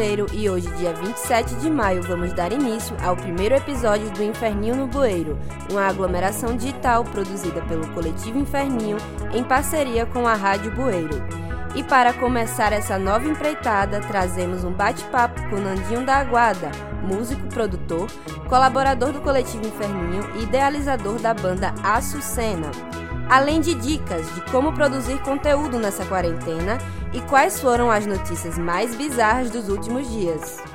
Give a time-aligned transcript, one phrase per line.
[0.00, 4.86] E hoje, dia 27 de maio, vamos dar início ao primeiro episódio do Inferninho no
[4.86, 5.38] Bueiro,
[5.70, 8.96] uma aglomeração digital produzida pelo Coletivo Inferninho
[9.30, 11.22] em parceria com a Rádio Bueiro.
[11.74, 16.70] E para começar essa nova empreitada, trazemos um bate-papo com Nandinho da Aguada,
[17.02, 18.06] músico, produtor,
[18.48, 22.70] colaborador do Coletivo Inferninho e idealizador da banda Açucena
[23.30, 26.78] além de dicas de como produzir conteúdo nessa quarentena
[27.12, 30.69] e quais foram as notícias mais bizarras dos últimos dias.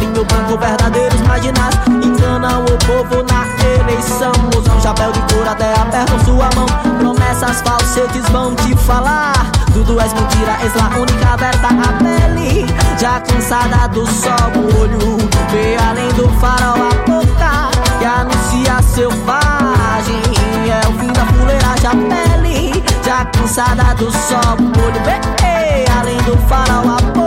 [0.00, 1.74] Seu colarinho branco, verdadeiros marginais.
[1.86, 3.46] Enganam o povo na
[3.80, 4.32] eleição.
[4.56, 6.66] Usam chapéu de couro até apertam sua mão.
[6.98, 9.34] Promessas falsetes vão te falar.
[9.72, 11.76] Tudo é mentira, és a única verdade.
[11.80, 12.66] A pele
[12.98, 15.18] já cansada do sol O olho
[15.50, 20.22] vê além do farol a boca Que anuncia selvagem
[20.68, 26.18] É o fim da fuleiragem a pele já cansada do sol O olho vê além
[26.18, 27.20] do farol a boca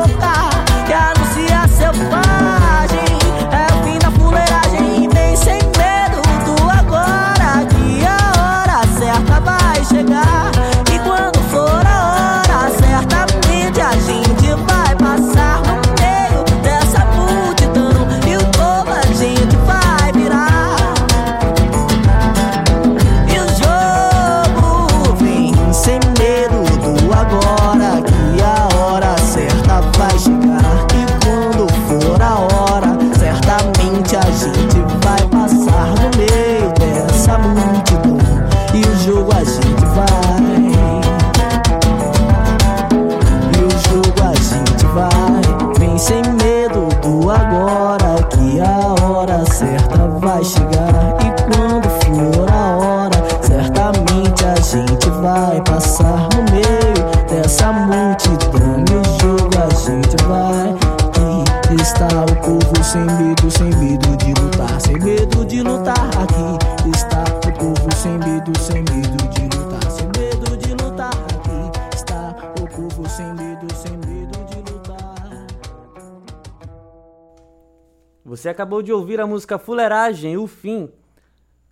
[78.44, 80.92] Você acabou de ouvir a música Fuleiragem, o fim,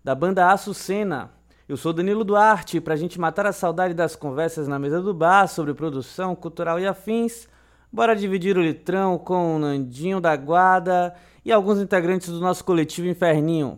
[0.01, 1.29] da banda Açucena.
[1.67, 5.01] Eu sou Danilo Duarte e para a gente matar a saudade das conversas na mesa
[5.01, 7.45] do bar sobre produção cultural e afins,
[7.91, 13.09] bora dividir o litrão com o Nandinho da Guarda e alguns integrantes do nosso coletivo
[13.09, 13.77] Inferninho.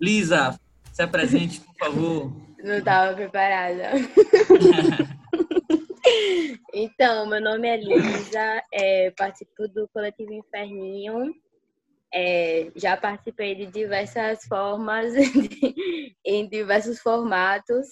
[0.00, 0.56] Lisa,
[0.92, 2.32] se apresente, por favor.
[2.62, 3.90] Não estava preparada.
[6.72, 11.34] então, meu nome é Lisa, é, participo do coletivo Inferninho
[12.12, 15.14] é, já participei de diversas formas,
[16.24, 17.86] em diversos formatos,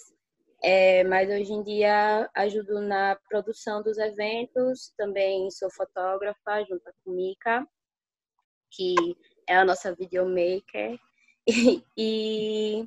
[0.63, 7.13] é, mas hoje em dia ajudo na produção dos eventos, também sou fotógrafa junto com
[7.13, 7.67] Mika,
[8.71, 8.95] que
[9.49, 10.99] é a nossa videomaker.
[11.49, 12.87] E, e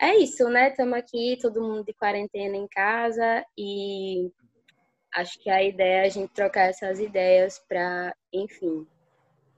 [0.00, 0.68] é isso, né?
[0.68, 4.30] Estamos aqui, todo mundo de quarentena em casa e
[5.14, 8.86] acho que a ideia é a gente trocar essas ideias para, enfim,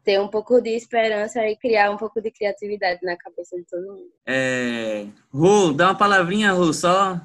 [0.04, 3.86] ter um pouco de esperança e criar um pouco de criatividade na cabeça de todo
[3.86, 4.10] mundo.
[4.26, 5.06] É...
[5.32, 7.20] Rô, dá uma palavrinha, Rô, só.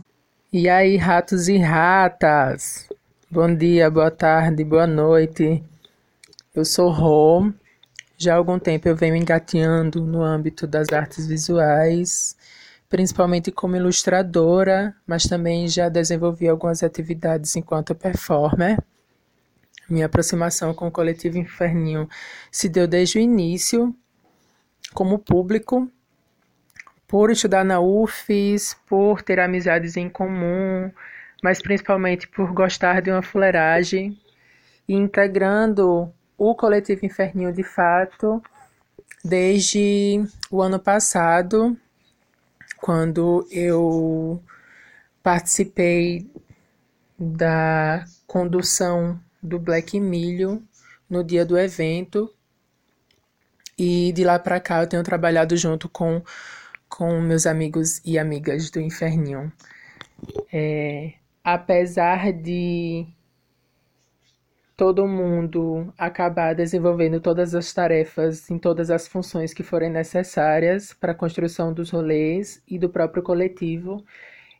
[0.51, 2.88] E aí, ratos e ratas?
[3.30, 5.63] Bom dia, boa tarde, boa noite.
[6.54, 7.51] Eu sou Rô.
[8.18, 12.38] Já há algum tempo eu venho engateando no âmbito das artes visuais,
[12.88, 18.77] principalmente como ilustradora, mas também já desenvolvi algumas atividades enquanto performer.
[19.90, 22.10] Minha aproximação com o coletivo Inferninho
[22.52, 23.96] se deu desde o início,
[24.94, 25.90] como público,
[27.08, 30.92] por estudar na UFES, por ter amizades em comum,
[31.44, 34.20] mas principalmente por gostar de uma fuleiragem
[34.88, 38.42] e integrando o coletivo Inferninho de fato
[39.24, 41.78] desde o ano passado,
[42.78, 44.42] quando eu
[45.24, 46.30] participei
[47.18, 50.64] da condução do Black Milho
[51.10, 52.34] no dia do evento.
[53.78, 56.22] E de lá para cá eu tenho trabalhado junto com,
[56.88, 59.52] com meus amigos e amigas do Inferninho.
[60.52, 61.14] É,
[61.44, 63.06] apesar de
[64.78, 71.14] todo mundo acabar desenvolvendo todas as tarefas em todas as funções que forem necessárias para
[71.14, 74.06] a construção dos rolês e do próprio coletivo,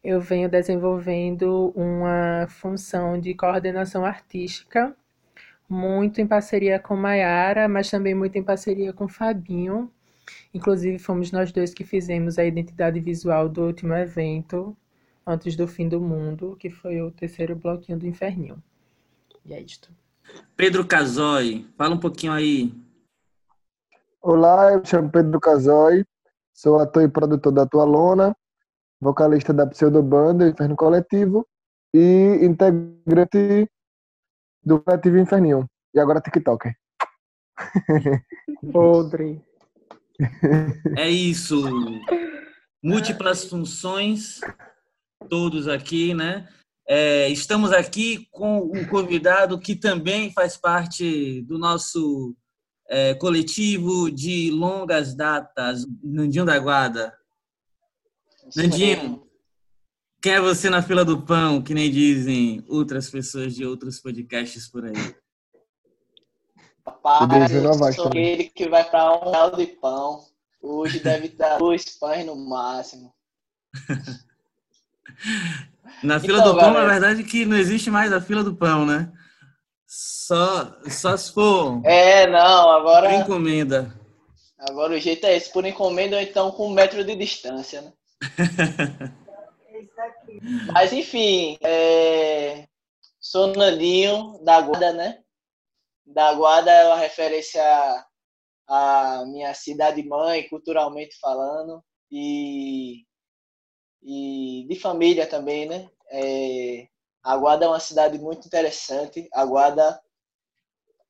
[0.06, 4.96] eu venho desenvolvendo uma função de coordenação artística,
[5.68, 9.92] muito em parceria com Maiara, mas também muito em parceria com Fabinho.
[10.54, 14.78] Inclusive, fomos nós dois que fizemos a identidade visual do último evento,
[15.26, 18.62] antes do fim do mundo, que foi o terceiro bloquinho do Inferninho.
[19.44, 19.90] E é isto.
[20.56, 22.72] Pedro Casoy, fala um pouquinho aí.
[24.22, 26.06] Olá, eu me chamo Pedro Casoy,
[26.54, 28.36] sou ator e produtor da Tua Lona,
[29.00, 31.48] vocalista da pseudobanda Inferno Coletivo
[31.94, 33.70] e integrante
[34.64, 35.70] do Coletivo Inferninho.
[35.94, 36.76] E agora TikToker.
[38.72, 39.42] Podre.
[40.98, 41.64] É isso.
[42.84, 44.40] Múltiplas funções,
[45.30, 46.48] todos aqui, né?
[46.88, 52.36] É, estamos aqui com um convidado que também faz parte do nosso
[52.88, 57.12] é, coletivo de longas datas, Nandinho da Guarda.
[58.54, 59.26] Nandinho,
[60.22, 64.68] quem é você na fila do pão, que nem dizem outras pessoas de outros podcasts
[64.68, 65.16] por aí?
[66.86, 70.24] Rapaz, eu sou aquele que vai para um real de pão.
[70.62, 73.14] Hoje deve estar dois pães no máximo.
[76.04, 76.88] Na fila então, do pão, galera.
[76.88, 79.12] na verdade, que não existe mais a fila do pão, né?
[79.88, 81.82] Só, só se for.
[81.86, 83.10] É, não, agora.
[83.10, 83.96] Por encomenda.
[84.58, 87.94] Agora o jeito é esse, por encomenda ou então com um metro de distância, né?
[90.74, 92.68] Mas enfim, é...
[93.20, 95.24] sou Nandinho da Guarda, né?
[96.06, 97.64] Da Guarda é uma referência
[98.68, 103.06] à minha cidade mãe, culturalmente falando, e
[104.06, 105.90] e de família também, né?
[106.12, 106.88] É,
[107.24, 109.28] Aguada é uma cidade muito interessante.
[109.34, 110.00] Aguada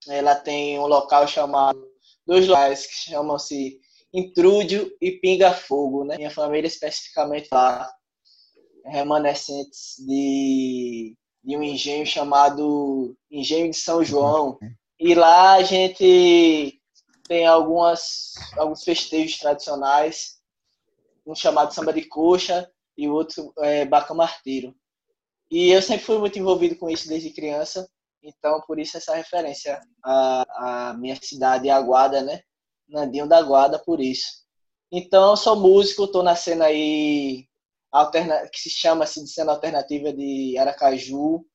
[0.08, 1.86] ela tem um local chamado
[2.26, 3.82] dois locais que chamam-se
[4.16, 6.16] Intrúdio e Pinga Fogo, né?
[6.16, 7.92] Minha família especificamente lá
[8.86, 14.58] remanescentes de, de um engenho chamado Engenho de São João.
[14.98, 16.80] E lá a gente
[17.28, 20.38] tem algumas alguns festejos tradicionais,
[21.26, 24.74] um chamado samba de coxa, e o outro é Bacão Marteiro.
[25.52, 27.86] E eu sempre fui muito envolvido com isso desde criança,
[28.24, 32.42] então por isso essa referência à, à minha cidade, Aguada, né?
[32.88, 34.46] Nandinho da Guarda, por isso.
[34.92, 37.48] Então, eu sou músico, estou na cena aí
[37.92, 41.46] alterna que se chama-se de cena alternativa de Aracaju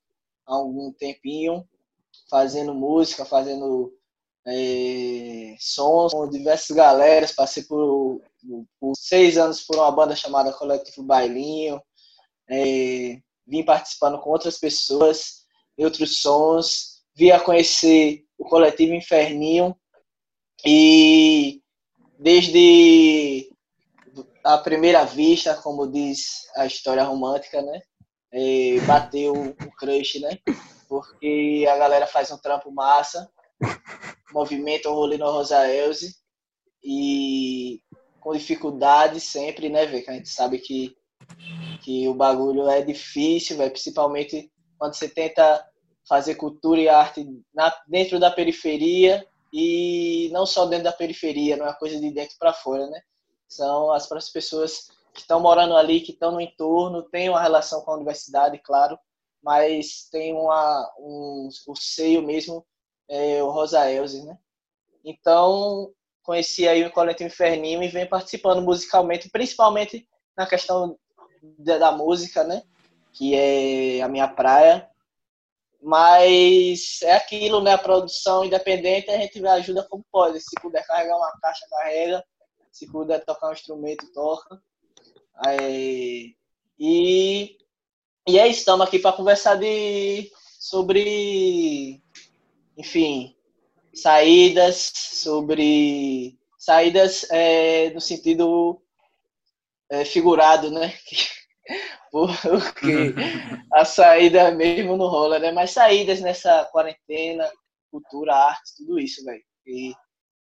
[0.46, 1.66] há algum tempinho,
[2.28, 3.92] fazendo música, fazendo
[4.46, 7.32] é, sons com diversas galeras.
[7.32, 8.20] Passei por,
[8.78, 11.80] por, seis anos por uma banda chamada Coletivo Bailinho.
[12.48, 15.44] É, vim participando com outras pessoas,
[15.78, 17.02] outros sons.
[17.14, 19.76] Vim a conhecer o Coletivo Inferninho.
[20.64, 21.60] E
[22.18, 23.50] desde
[24.44, 27.80] a primeira vista, como diz a história romântica, né?
[28.32, 30.38] É, bateu o crush, né?
[30.88, 33.28] Porque a galera faz um trampo massa
[34.32, 36.16] movimento o rolê no Rosa Elze
[36.82, 37.80] e
[38.20, 40.94] com dificuldade sempre, né, ver que a gente sabe que,
[41.82, 45.64] que o bagulho é difícil, véio, principalmente quando você tenta
[46.08, 51.66] fazer cultura e arte na, dentro da periferia e não só dentro da periferia, não
[51.66, 53.00] é coisa de dentro para fora, né?
[53.48, 57.82] São as próprias pessoas que estão morando ali, que estão no entorno, têm uma relação
[57.82, 58.98] com a universidade, claro,
[59.42, 62.64] mas tem uma, um, o seio mesmo
[63.08, 64.38] é, o Rosa Elze, né?
[65.04, 65.92] Então,
[66.22, 70.96] conheci aí o Coletivo Inferninho e venho participando musicalmente, principalmente na questão
[71.58, 72.62] da, da música, né?
[73.12, 74.88] Que é a minha praia.
[75.82, 77.72] Mas é aquilo, né?
[77.72, 80.40] A produção independente, a gente ajuda como pode.
[80.40, 82.24] Se puder carregar uma caixa, carrega.
[82.70, 84.60] Se puder tocar um instrumento, toca.
[85.46, 86.32] É,
[86.78, 87.56] e,
[88.28, 92.02] e é isso, estamos aqui para conversar de, sobre,
[92.76, 93.34] enfim,
[93.94, 98.80] saídas, sobre saídas é, no sentido
[99.88, 100.94] é, figurado, né?
[102.10, 103.14] Porque
[103.72, 105.52] a saída mesmo não rola, né?
[105.52, 107.48] Mas saídas nessa quarentena,
[107.90, 109.42] cultura, arte, tudo isso, velho.
[109.66, 109.92] E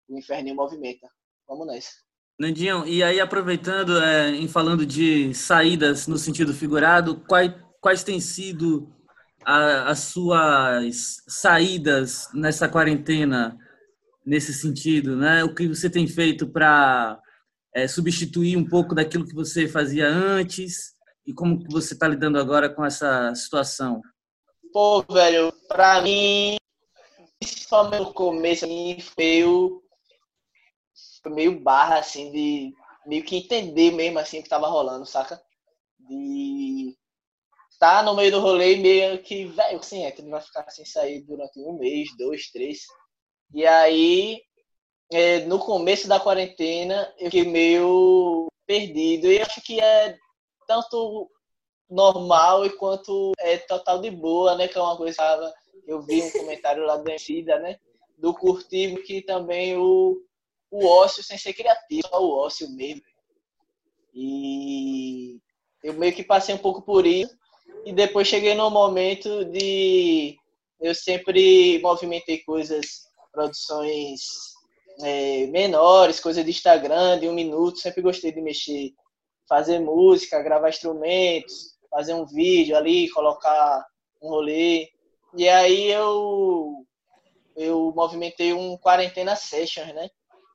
[0.10, 1.08] o inferninho movimenta.
[1.48, 1.92] Vamos nessa.
[2.40, 8.20] Nandinho, e aí aproveitando, é, em falando de saídas no sentido figurado, quais, quais têm
[8.20, 8.94] sido
[9.44, 13.58] a, as suas saídas nessa quarentena,
[14.24, 15.44] nesse sentido, né?
[15.44, 17.20] O que você tem feito para
[17.74, 20.97] é, substituir um pouco daquilo que você fazia antes
[21.28, 24.02] e como que você está lidando agora com essa situação?
[24.72, 26.56] Pô, velho, para mim,
[27.38, 28.66] principalmente no começo,
[29.14, 29.44] foi
[31.22, 32.74] foi meio barra, assim, de
[33.06, 35.42] meio que entender mesmo, assim, o que tava rolando, saca?
[36.00, 36.96] De
[37.78, 40.86] tá no meio do rolê meio que, velho, assim, é que não vai ficar sem
[40.86, 42.86] sair durante um mês, dois, três.
[43.54, 44.42] E aí,
[45.12, 49.28] é, no começo da quarentena, eu fiquei meio perdido.
[49.28, 50.18] E acho que é
[50.68, 51.32] tanto
[51.90, 54.68] normal e quanto é total de boa, né?
[54.68, 55.24] Que é uma coisa
[55.88, 57.80] eu vi um comentário lá do Emicida, né?
[58.18, 60.22] Do curtivo que também o,
[60.70, 63.02] o ócio sem ser criativo, só o ócio mesmo.
[64.14, 65.40] E
[65.84, 67.36] eu meio que passei um pouco por isso
[67.86, 70.36] e depois cheguei no momento de
[70.80, 74.22] eu sempre movimentei coisas, produções
[75.02, 78.94] é, menores, coisas de Instagram, de um minuto, sempre gostei de mexer,
[79.48, 83.86] fazer música, gravar instrumentos, fazer um vídeo ali, colocar
[84.22, 84.90] um rolê.
[85.36, 86.86] E aí eu
[87.56, 90.10] eu movimentei um quarentena sessions, né,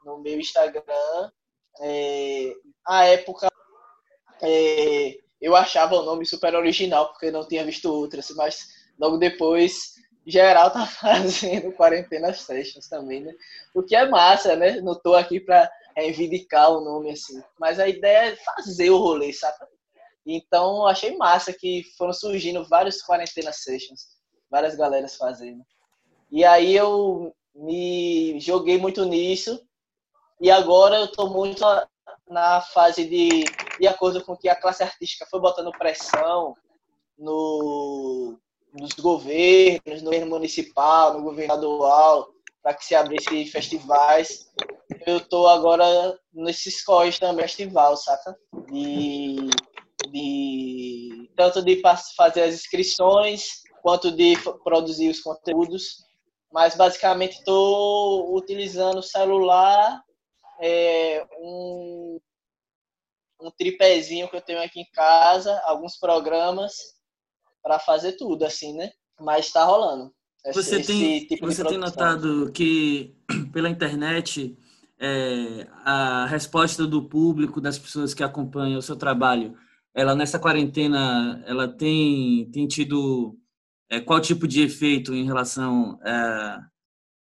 [0.05, 0.85] no meu Instagram.
[1.81, 2.55] É,
[2.87, 3.49] a época
[4.43, 8.69] é, eu achava o nome super original, porque não tinha visto outras, mas
[8.99, 9.95] logo depois
[10.27, 13.33] geral tá fazendo quarentena sessions também, né?
[13.75, 14.81] O que é massa, né?
[14.81, 19.33] Não tô aqui para reivindicar o nome assim, mas a ideia é fazer o rolê,
[19.33, 19.67] saca?
[20.25, 24.07] Então achei massa que foram surgindo vários quarentena sessions,
[24.51, 25.65] várias galeras fazendo.
[26.31, 29.61] E aí eu me joguei muito nisso
[30.41, 31.65] e agora eu tô muito
[32.29, 33.45] na fase de,
[33.79, 36.57] de acordo com que a classe artística foi botando pressão
[37.19, 38.39] no,
[38.73, 42.31] nos governos, no governo municipal, no governo estadual,
[42.63, 44.47] para que se abrisse festivais.
[45.07, 45.85] Eu estou agora
[46.33, 48.37] nesses corres também, festival, saca?
[48.71, 49.37] De,
[50.11, 51.83] de, tanto de
[52.17, 56.05] fazer as inscrições, quanto de produzir os conteúdos.
[56.53, 60.01] Mas basicamente estou utilizando o celular
[60.61, 62.21] é, um,
[63.41, 66.75] um tripézinho que eu tenho aqui em casa, alguns programas
[67.63, 68.93] para fazer tudo, assim, né?
[69.19, 70.13] Mas está rolando.
[70.45, 73.15] Esse, você tem, tipo você tem notado que
[73.53, 74.57] pela internet
[74.99, 79.57] é, a resposta do público, das pessoas que acompanham o seu trabalho,
[79.95, 83.37] ela nessa quarentena, ela tem, tem tido
[83.91, 86.59] é, qual tipo de efeito em relação é,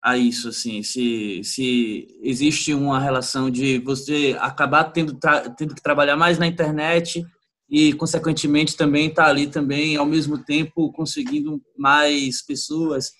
[0.02, 5.18] a isso, assim, se, se existe uma relação de você acabar tendo,
[5.56, 7.24] tendo que trabalhar mais na internet
[7.68, 13.12] e, consequentemente, também estar tá ali também, ao mesmo tempo, conseguindo mais pessoas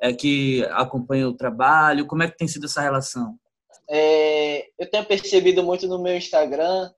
[0.00, 2.06] é, que acompanham o trabalho.
[2.06, 3.38] Como é que tem sido essa relação?
[3.88, 6.90] É, eu tenho percebido muito no meu Instagram,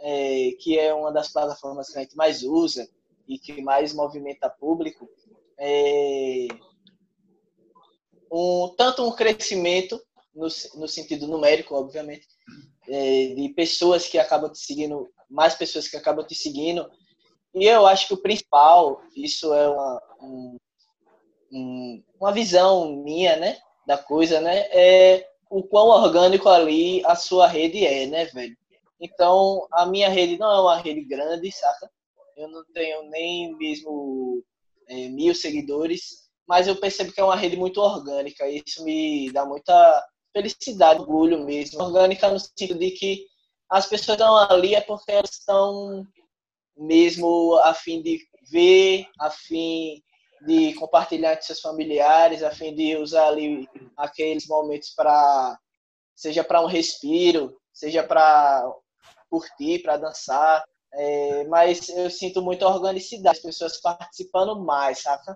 [0.00, 2.88] é, que é uma das plataformas que a gente mais usa
[3.28, 5.08] e que mais movimenta público,
[5.58, 6.48] é,
[8.30, 10.00] um, tanto um crescimento
[10.34, 12.26] no, no sentido numérico, obviamente,
[12.88, 16.88] é, de pessoas que acabam te seguindo, mais pessoas que acabam te seguindo.
[17.54, 20.56] E eu acho que o principal, isso é uma, um,
[21.52, 27.46] um, uma visão minha, né, da coisa, né, é o quão orgânico ali a sua
[27.46, 28.56] rede é, né, velho?
[29.00, 31.90] Então, a minha rede não é uma rede grande, saca?
[32.36, 34.42] Eu não tenho nem mesmo
[34.88, 39.30] é, mil seguidores, mas eu percebo que é uma rede muito orgânica e isso me
[39.32, 41.82] dá muita felicidade, orgulho mesmo.
[41.82, 43.26] Orgânica no sentido de que
[43.72, 46.06] as pessoas estão ali é porque elas estão
[46.76, 50.02] mesmo a fim de ver, a fim
[50.46, 55.58] de compartilhar com seus familiares, a fim de usar ali aqueles momentos para
[56.14, 58.62] seja para um respiro, seja para
[59.30, 60.62] curtir, para dançar,
[60.92, 65.34] é, mas eu sinto muita organicidade, as pessoas participando mais, saca?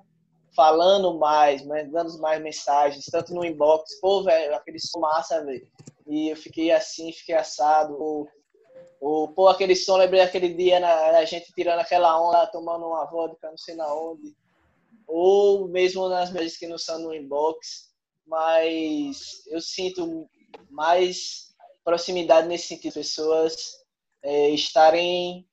[0.54, 5.66] falando mais, mandando mais mensagens, tanto no inbox, pô, velho, aquele som massa, velho.
[6.06, 7.96] E eu fiquei assim, fiquei assado.
[8.00, 8.28] Ou,
[9.00, 13.04] Ou, pô, aquele som, lembrei aquele dia na, a gente tirando aquela onda, tomando uma
[13.04, 14.34] vodka, não sei na onde.
[15.06, 17.90] Ou mesmo nas minhas que não são no inbox.
[18.26, 20.28] Mas eu sinto
[20.70, 23.56] mais proximidade nesse sentido, pessoas
[24.22, 25.46] é, estarem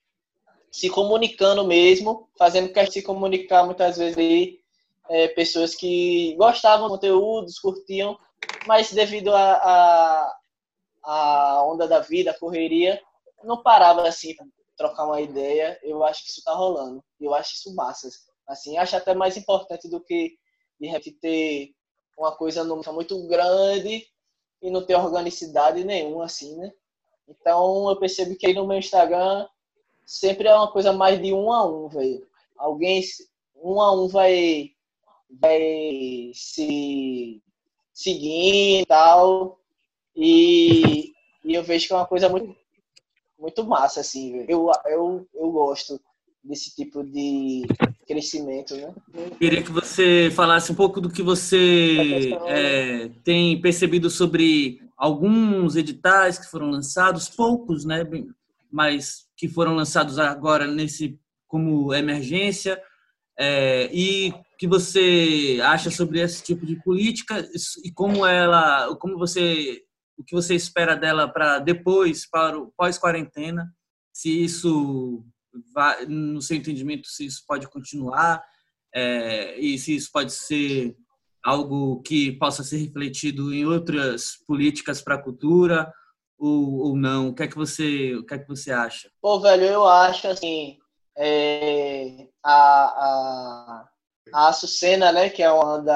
[0.72, 4.60] se comunicando mesmo, fazendo que se comunicar muitas vezes aí,
[5.08, 8.18] é, pessoas que gostavam do conteúdo, curtiam,
[8.66, 10.36] mas devido a, a,
[11.04, 13.02] a onda da vida, a correria,
[13.44, 14.46] não parava assim para
[14.78, 15.80] trocar uma ideia.
[15.84, 17.04] Eu acho que isso tá rolando.
[17.20, 18.10] Eu acho isso massa.
[18.48, 20.38] Assim, acho até mais importante do que
[20.80, 21.72] de repente ter
[22.18, 24.06] uma coisa muito grande
[24.62, 26.72] e não ter organicidade nenhuma assim, né?
[27.28, 29.48] Então eu percebo que aí no meu Instagram
[30.06, 32.28] sempre é uma coisa mais de um a um, velho.
[32.58, 33.02] Alguém
[33.56, 34.72] um a um vai
[35.30, 37.42] vai se
[37.94, 39.60] seguir e tal.
[40.16, 41.12] E,
[41.44, 42.56] e eu vejo que é uma coisa muito
[43.40, 46.00] muito massa, assim, eu, eu, eu gosto
[46.42, 47.64] desse tipo de
[48.08, 48.94] crescimento, né?
[49.38, 56.40] Queria que você falasse um pouco do que você é, tem percebido sobre alguns editais
[56.40, 58.06] que foram lançados, poucos, né?
[58.72, 62.82] Mas que foram lançados agora nesse como emergência
[63.38, 67.48] é, e que você acha sobre esse tipo de política
[67.84, 69.84] e como ela, como você
[70.24, 73.70] o que você espera dela para depois, para o pós-quarentena,
[74.12, 75.24] se isso
[75.74, 78.42] vai, no seu entendimento, se isso pode continuar
[78.96, 80.96] é, e se isso pode ser
[81.44, 85.92] algo que possa ser refletido em outras políticas para a cultura
[86.40, 87.30] ou, ou não?
[87.30, 89.12] O que é que você, o que é que você acha?
[89.22, 90.78] Pô, velho, eu acho assim,
[91.18, 93.90] é, a, a,
[94.34, 95.94] a Açucena, né, que é uma banda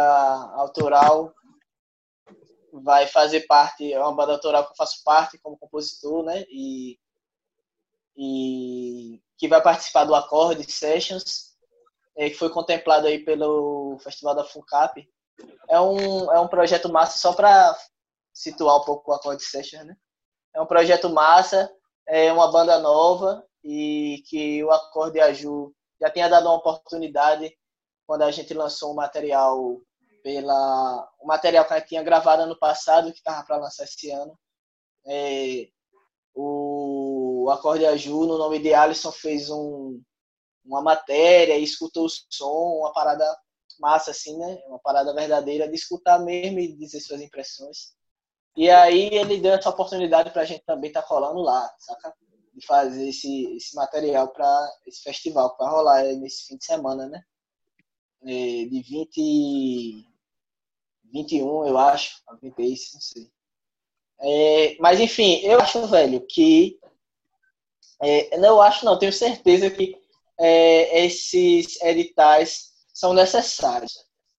[0.56, 1.34] autoral
[2.82, 6.46] vai fazer parte, é uma banda autoral que eu faço parte como compositor, né?
[6.50, 7.00] E,
[8.16, 11.56] e que vai participar do Acorde Sessions,
[12.16, 15.08] é, que foi contemplado aí pelo Festival da FUNCAP.
[15.70, 17.78] É um, é um projeto massa, só para
[18.34, 19.96] situar um pouco o Acorde Sessions, né?
[20.54, 21.72] É um projeto massa,
[22.08, 27.56] é uma banda nova e que o Acorde Aju já tinha dado uma oportunidade
[28.08, 29.82] quando a gente lançou um material
[30.28, 34.38] pela o material que ela tinha gravado ano passado, que estava para lançar esse ano.
[35.06, 35.70] É,
[36.36, 40.02] o Acorde Aju, no nome de Alisson, fez um,
[40.66, 43.26] uma matéria, escutou o som, uma parada
[43.80, 44.62] massa, assim, né?
[44.68, 47.94] Uma parada verdadeira de escutar mesmo e dizer suas impressões.
[48.58, 52.14] E aí ele deu essa oportunidade para a gente também estar tá colando lá, saca?
[52.54, 57.08] De fazer esse, esse material para esse festival que vai rolar nesse fim de semana,
[57.08, 57.24] né?
[58.24, 60.17] É, de 20,
[61.12, 63.32] 21, eu acho, a 26, não sei.
[64.20, 66.80] É, mas enfim, eu acho, velho, que.
[68.02, 69.96] É, não, eu acho, não, tenho certeza que
[70.40, 73.94] é, esses editais são necessários.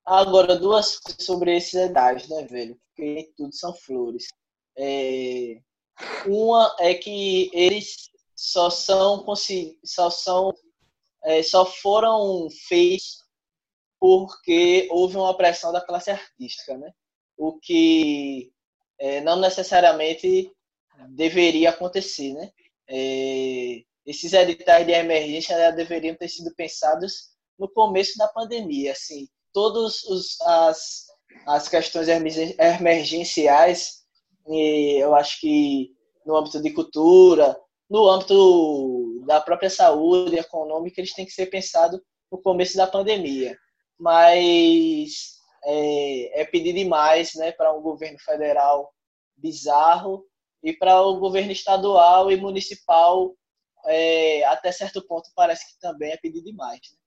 [0.05, 2.79] Agora, duas coisas sobre esses editais, né, velho?
[2.89, 4.29] Porque tudo são flores.
[4.77, 5.61] É,
[6.27, 9.25] uma é que eles só são
[9.85, 10.55] só são
[11.25, 13.19] é, só foram feitos
[14.01, 16.93] porque houve uma pressão da classe artística, né?
[17.37, 18.53] O que
[18.99, 20.53] é, não necessariamente
[21.11, 22.51] deveria acontecer, né?
[22.89, 29.29] É, esses editais de emergência já deveriam ter sido pensados no começo da pandemia, assim,
[29.53, 30.03] todas
[30.43, 31.07] as,
[31.47, 34.05] as questões emergenciais,
[34.47, 35.91] eu acho que
[36.25, 37.59] no âmbito de cultura,
[37.91, 43.59] no âmbito da própria saúde econômica, eles têm que ser pensados no começo da pandemia
[43.99, 48.93] mas é, é pedir demais né, para um governo federal
[49.37, 50.25] bizarro
[50.63, 53.35] e para o governo estadual e municipal,
[53.87, 56.81] é, até certo ponto, parece que também é pedir demais.
[56.81, 56.99] Né?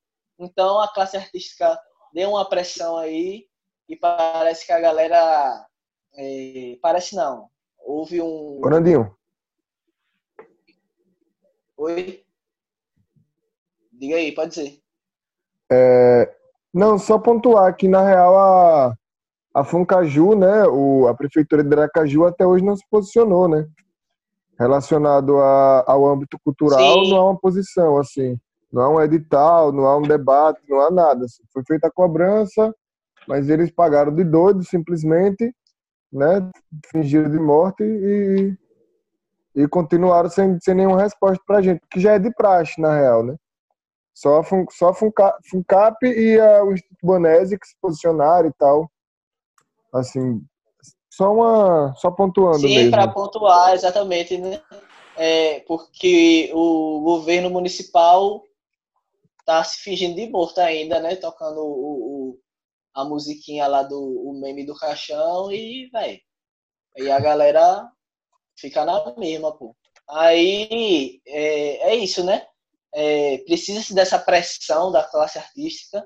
[0.47, 1.79] Então, a classe artística
[2.13, 3.47] deu uma pressão aí
[3.87, 5.67] e parece que a galera.
[6.15, 7.49] É, parece não.
[7.79, 8.59] Houve um.
[8.61, 9.15] Grandinho.
[11.77, 12.25] Oi?
[13.91, 14.81] Diga aí, pode dizer.
[15.71, 16.40] É,
[16.73, 18.95] não, só pontuar que, na real, a,
[19.53, 23.67] a Funcaju, né, o, a prefeitura de Aracaju até hoje não se posicionou, né?
[24.57, 27.11] Relacionado a, ao âmbito cultural, Sim.
[27.11, 28.39] não há uma posição, assim.
[28.71, 31.25] Não há um edital, não há um debate, não há nada.
[31.25, 31.43] Assim.
[31.51, 32.73] Foi feita a cobrança,
[33.27, 35.53] mas eles pagaram de doido, simplesmente,
[36.11, 36.49] né?
[36.85, 38.55] Fingiram de morte e,
[39.55, 43.23] e continuaram sem, sem nenhuma resposta pra gente, que já é de praxe, na real,
[43.23, 43.35] né?
[44.13, 48.53] Só a, Fun, só a Funcap e a, o Instituto Bonese que se posicionaram e
[48.53, 48.91] tal.
[49.93, 50.41] Assim,
[51.09, 51.93] só uma.
[51.95, 54.61] Só pontuando Sim, para pontuar, exatamente, né?
[55.15, 58.43] é, porque o governo municipal
[59.45, 61.15] tá se fingindo de morto ainda, né?
[61.15, 62.39] Tocando o, o
[62.93, 66.19] a musiquinha lá do o meme do caixão e, velho,
[66.97, 67.89] aí a galera
[68.55, 69.75] fica na mesma, pô.
[70.09, 72.47] Aí é, é isso, né?
[72.93, 76.05] É, Precisa-se dessa pressão da classe artística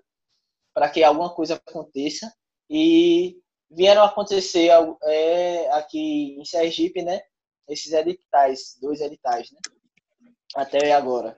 [0.73, 2.31] para que alguma coisa aconteça
[2.69, 3.37] e
[3.69, 4.69] vieram acontecer
[5.03, 7.21] é, aqui em Sergipe, né?
[7.67, 9.59] Esses editais, dois editais, né?
[10.55, 11.37] Até agora.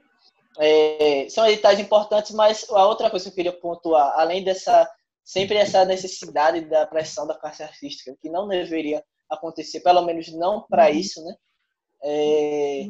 [0.60, 4.90] É, são editais importantes, mas a outra coisa que eu queria pontuar, além dessa
[5.24, 10.66] sempre essa necessidade da pressão da classe artística, que não deveria acontecer, pelo menos não
[10.68, 11.36] para isso, né?
[12.04, 12.86] É,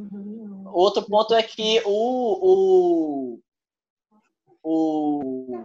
[0.74, 3.40] outro ponto é que o, o,
[4.64, 5.58] o,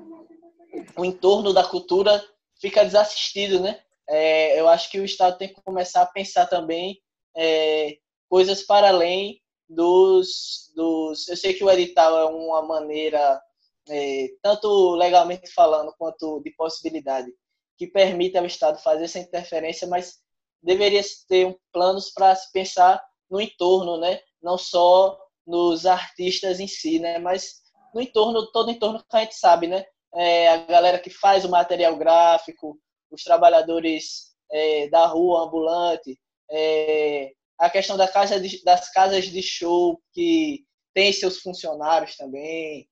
[0.97, 2.25] o entorno da cultura
[2.61, 3.81] fica desassistido, né?
[4.09, 7.01] É, eu acho que o Estado tem que começar a pensar também
[7.37, 11.29] é, coisas para além dos, dos.
[11.29, 13.41] Eu sei que o edital é uma maneira,
[13.89, 17.33] é, tanto legalmente falando quanto de possibilidade,
[17.77, 20.21] que permite ao Estado fazer essa interferência, mas
[20.63, 23.03] deveria ter planos para se pensar
[23.33, 24.21] no entorno, né?
[24.43, 27.19] Não só nos artistas em si, né?
[27.19, 27.63] Mas
[27.95, 29.87] no entorno, todo o entorno que a gente sabe, né?
[30.15, 32.79] É, a galera que faz o material gráfico,
[33.11, 39.43] os trabalhadores é, da rua ambulante, é, a questão da casa de, das casas de
[39.43, 42.87] show que tem seus funcionários também.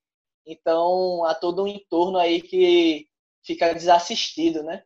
[0.46, 3.07] Então, há todo um entorno aí que
[3.44, 4.83] fica desassistido, né?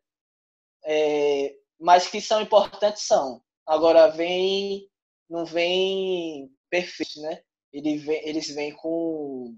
[0.84, 3.40] É, mas que são importantes são.
[3.64, 4.90] Agora vem
[5.28, 7.40] não vem perfeito, né?
[7.72, 9.56] Ele vem, eles vêm com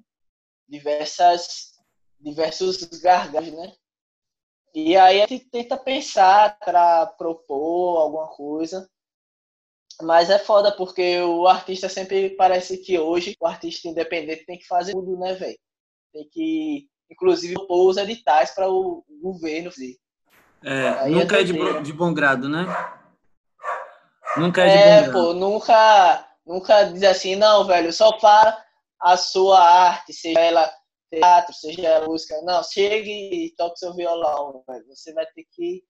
[0.68, 1.74] diversas
[2.20, 3.72] diversos gargalos, né?
[4.74, 8.88] E aí a gente tenta pensar para propor alguma coisa.
[10.02, 14.66] Mas é foda porque o artista sempre parece que hoje o artista independente tem que
[14.66, 15.58] fazer tudo, né, velho?
[16.12, 19.98] Tem que, inclusive, propor os editais para o governo fazer.
[20.62, 22.66] É, nunca é, é de, de bom grado, né?
[24.36, 28.62] Nunca é de É, pô, nunca, nunca diz assim, não, velho, só para
[29.00, 30.70] a sua arte, seja ela
[31.10, 32.34] teatro, seja ela música.
[32.42, 34.84] Não, chegue e toque seu violão, velho.
[34.88, 35.82] Você vai ter que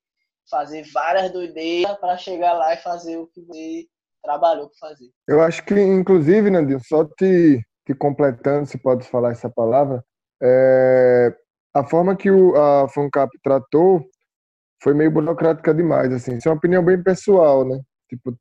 [0.51, 3.87] fazer várias doideiras para chegar lá e fazer o que você
[4.23, 5.09] trabalhou para fazer.
[5.29, 10.05] Eu acho que, inclusive, Nandinho, só te, te completando, se pode falar essa palavra,
[10.43, 11.35] é,
[11.75, 14.05] a forma que o, a FUNCAP tratou
[14.83, 16.37] foi meio burocrática demais, assim.
[16.37, 17.81] Isso é uma opinião bem pessoal, né?
[18.09, 18.37] Tipo,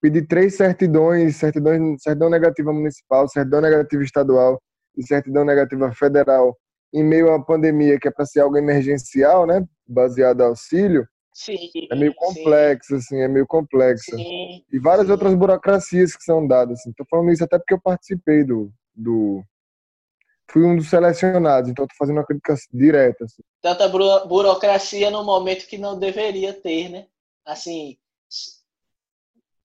[0.00, 4.60] pedir três certidões, certidões, certidão negativa municipal, certidão negativa estadual
[4.96, 6.56] e certidão negativa federal
[6.92, 11.06] em meio a uma pandemia que é para ser algo emergencial, né, baseado em auxílio,
[11.34, 11.56] sim,
[11.90, 12.96] é meio complexo, sim.
[12.96, 14.16] assim, é meio complexo.
[14.16, 15.12] Sim, e várias sim.
[15.12, 16.80] outras burocracias que são dadas.
[16.80, 16.92] Assim.
[16.92, 19.42] Tô falando isso até porque eu participei do, do
[20.50, 23.24] fui um dos selecionados, então estou fazendo uma crítica direta.
[23.24, 23.42] Assim.
[23.60, 27.06] Tanta burocracia no momento que não deveria ter, né?
[27.44, 27.98] Assim,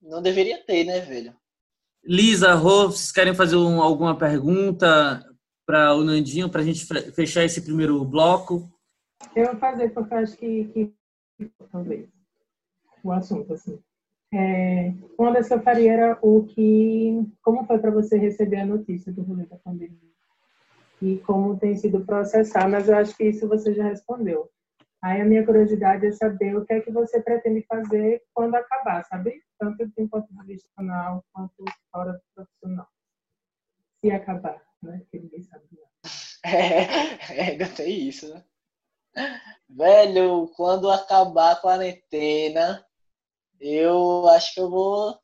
[0.02, 1.34] não deveria ter, né, velho?
[2.04, 5.24] Lisa, Rô, vocês querem fazer um, alguma pergunta
[5.64, 8.68] para o Nandinho, para a gente fechar esse primeiro bloco?
[9.36, 10.92] Eu vou fazer, porque eu acho que, que
[11.70, 12.08] talvez,
[13.04, 13.78] o assunto, assim.
[14.34, 17.20] É, uma das que eu faria era o que...
[17.42, 20.10] Como foi para você receber a notícia do rolê da pandemia?
[21.00, 24.50] E como tem sido processar, mas eu acho que isso você já respondeu.
[25.02, 29.04] Aí a minha curiosidade é saber o que é que você pretende fazer quando acabar,
[29.04, 29.42] sabe?
[29.58, 32.86] Tanto do ponto de vista profissional quanto fora do profissional.
[34.00, 34.98] Se acabar, né?
[35.00, 35.64] Porque ninguém sabe.
[36.44, 38.44] É, ainda tem isso, né?
[39.68, 42.84] Velho, quando acabar a quarentena,
[43.60, 45.16] eu acho que eu vou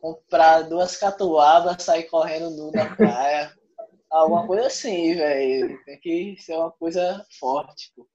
[0.00, 3.54] comprar duas catuabas, sair correndo nu na praia.
[4.10, 5.84] Alguma coisa assim, velho.
[5.84, 8.08] Tem que ser uma coisa forte, pô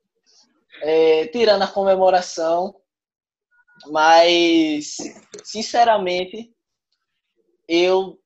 [0.82, 2.76] é, tirando a comemoração,
[3.88, 4.98] mas
[5.44, 6.54] sinceramente
[7.68, 8.18] eu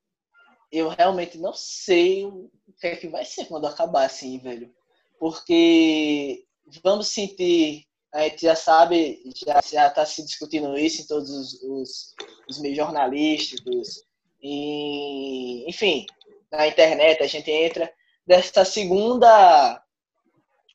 [0.72, 4.74] eu realmente não sei o que é que vai ser quando acabar assim, velho,
[5.18, 6.46] porque
[6.84, 12.16] vamos sentir a gente já sabe, já está se discutindo isso em todos os, os,
[12.50, 14.06] os meios jornalísticos,
[14.42, 16.06] e, enfim,
[16.50, 17.92] na internet a gente entra
[18.26, 19.84] dessa segunda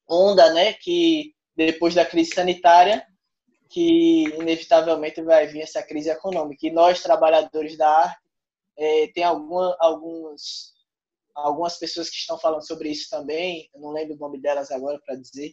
[0.07, 1.35] onda, né, que
[1.67, 3.07] depois da crise sanitária,
[3.69, 6.67] que inevitavelmente vai vir essa crise econômica.
[6.67, 8.21] E nós, trabalhadores da arte,
[8.77, 10.73] é, tem alguma, alguns,
[11.35, 15.17] algumas pessoas que estão falando sobre isso também, não lembro o nome delas agora para
[15.17, 15.53] dizer,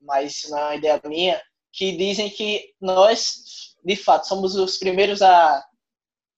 [0.00, 1.42] mas isso não é uma ideia minha,
[1.72, 5.64] que dizem que nós, de fato, somos os primeiros a,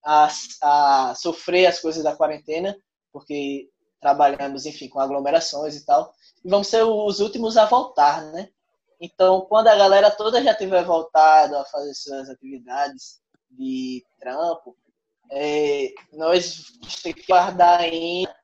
[0.03, 0.29] a,
[0.61, 2.75] a sofrer as coisas da quarentena,
[3.11, 3.69] porque
[4.01, 6.13] trabalhamos, enfim, com aglomerações e tal.
[6.43, 8.49] E vamos ser os últimos a voltar, né?
[8.99, 13.19] Então, quando a galera toda já tiver voltado a fazer suas atividades
[13.51, 14.75] de trampo,
[15.31, 16.63] é, nós
[17.03, 18.35] temos que guardar ainda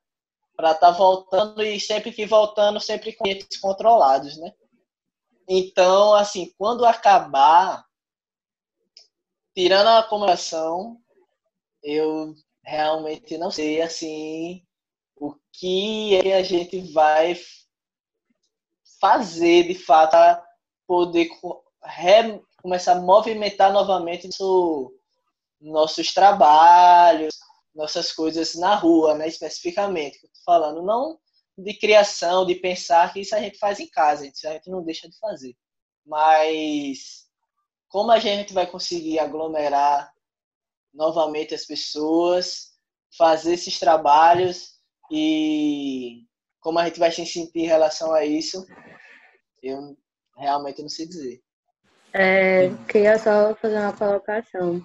[0.56, 4.54] para estar tá voltando e sempre que voltando, sempre com eles controlados, né?
[5.48, 7.84] Então, assim, quando acabar,
[9.56, 11.02] tirando a comemoração,
[11.82, 14.64] eu realmente não sei, assim,
[15.16, 17.36] o que é a gente vai
[19.04, 20.42] fazer, de fato, para
[20.88, 21.28] poder
[22.62, 24.94] começar a movimentar novamente isso,
[25.60, 27.38] nossos trabalhos,
[27.76, 31.20] nossas coisas na rua, né, especificamente, que eu tô falando, não
[31.58, 34.82] de criação, de pensar que isso a gente faz em casa, isso a gente não
[34.82, 35.54] deixa de fazer.
[36.06, 37.28] Mas
[37.90, 40.12] como a gente vai conseguir aglomerar
[40.94, 42.72] novamente as pessoas,
[43.18, 44.80] fazer esses trabalhos
[45.12, 46.26] e
[46.64, 48.66] como a gente vai se sentir em relação a isso,
[49.62, 49.96] eu
[50.38, 51.42] realmente não sei dizer.
[52.14, 54.82] É, queria só fazer uma colocação.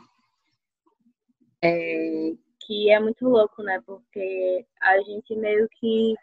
[1.63, 2.33] É,
[2.67, 3.81] que é muito louco, né?
[3.87, 6.15] Porque a gente meio que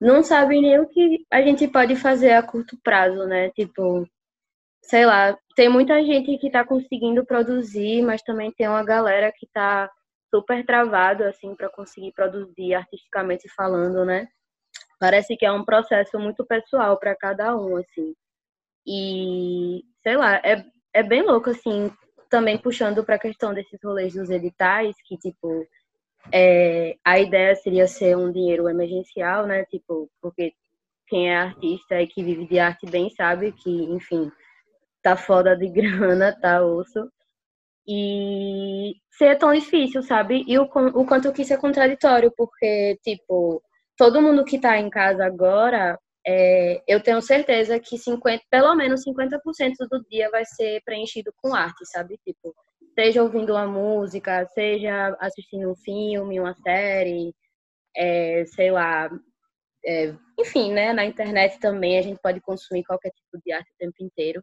[0.00, 3.50] não sabe nem o que a gente pode fazer a curto prazo, né?
[3.50, 4.06] Tipo,
[4.82, 9.46] sei lá, tem muita gente que tá conseguindo produzir, mas também tem uma galera que
[9.52, 9.90] tá
[10.34, 14.28] super travado, assim, para conseguir produzir artisticamente falando, né?
[14.98, 18.14] Parece que é um processo muito pessoal para cada um, assim.
[18.86, 21.90] E, sei lá, é, é bem louco, assim,
[22.30, 25.66] também puxando para a questão desses rolês dos editais, que, tipo,
[26.32, 29.64] é, a ideia seria ser um dinheiro emergencial, né?
[29.66, 30.52] Tipo, porque
[31.06, 34.30] quem é artista e que vive de arte bem sabe que, enfim,
[35.02, 37.10] tá foda de grana, tá osso.
[37.88, 40.44] E ser tão difícil, sabe?
[40.46, 43.62] E o, o quanto que isso é contraditório, porque, tipo,
[43.96, 49.04] todo mundo que tá em casa agora é, eu tenho certeza que 50, pelo menos
[49.04, 52.18] 50% do dia vai ser preenchido com arte, sabe?
[52.24, 52.52] Tipo,
[52.98, 57.32] seja ouvindo uma música, seja assistindo um filme, uma série,
[57.96, 59.08] é, sei lá,
[59.84, 60.92] é, enfim, né?
[60.92, 64.42] Na internet também a gente pode consumir qualquer tipo de arte o tempo inteiro.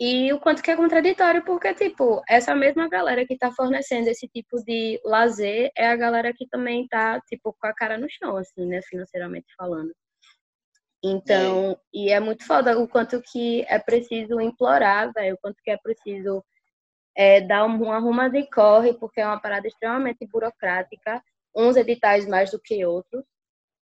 [0.00, 4.28] E o quanto que é contraditório, porque, tipo, essa mesma galera que tá fornecendo esse
[4.28, 8.36] tipo de lazer é a galera que também tá, tipo, com a cara no chão,
[8.36, 9.92] assim, né, financeiramente falando.
[11.02, 11.76] Então, é.
[11.92, 15.76] e é muito foda o quanto que é preciso implorar, velho, o quanto que é
[15.76, 16.44] preciso
[17.16, 21.20] é, dar um, arruma de corre, porque é uma parada extremamente burocrática,
[21.54, 23.24] uns editais mais do que outros.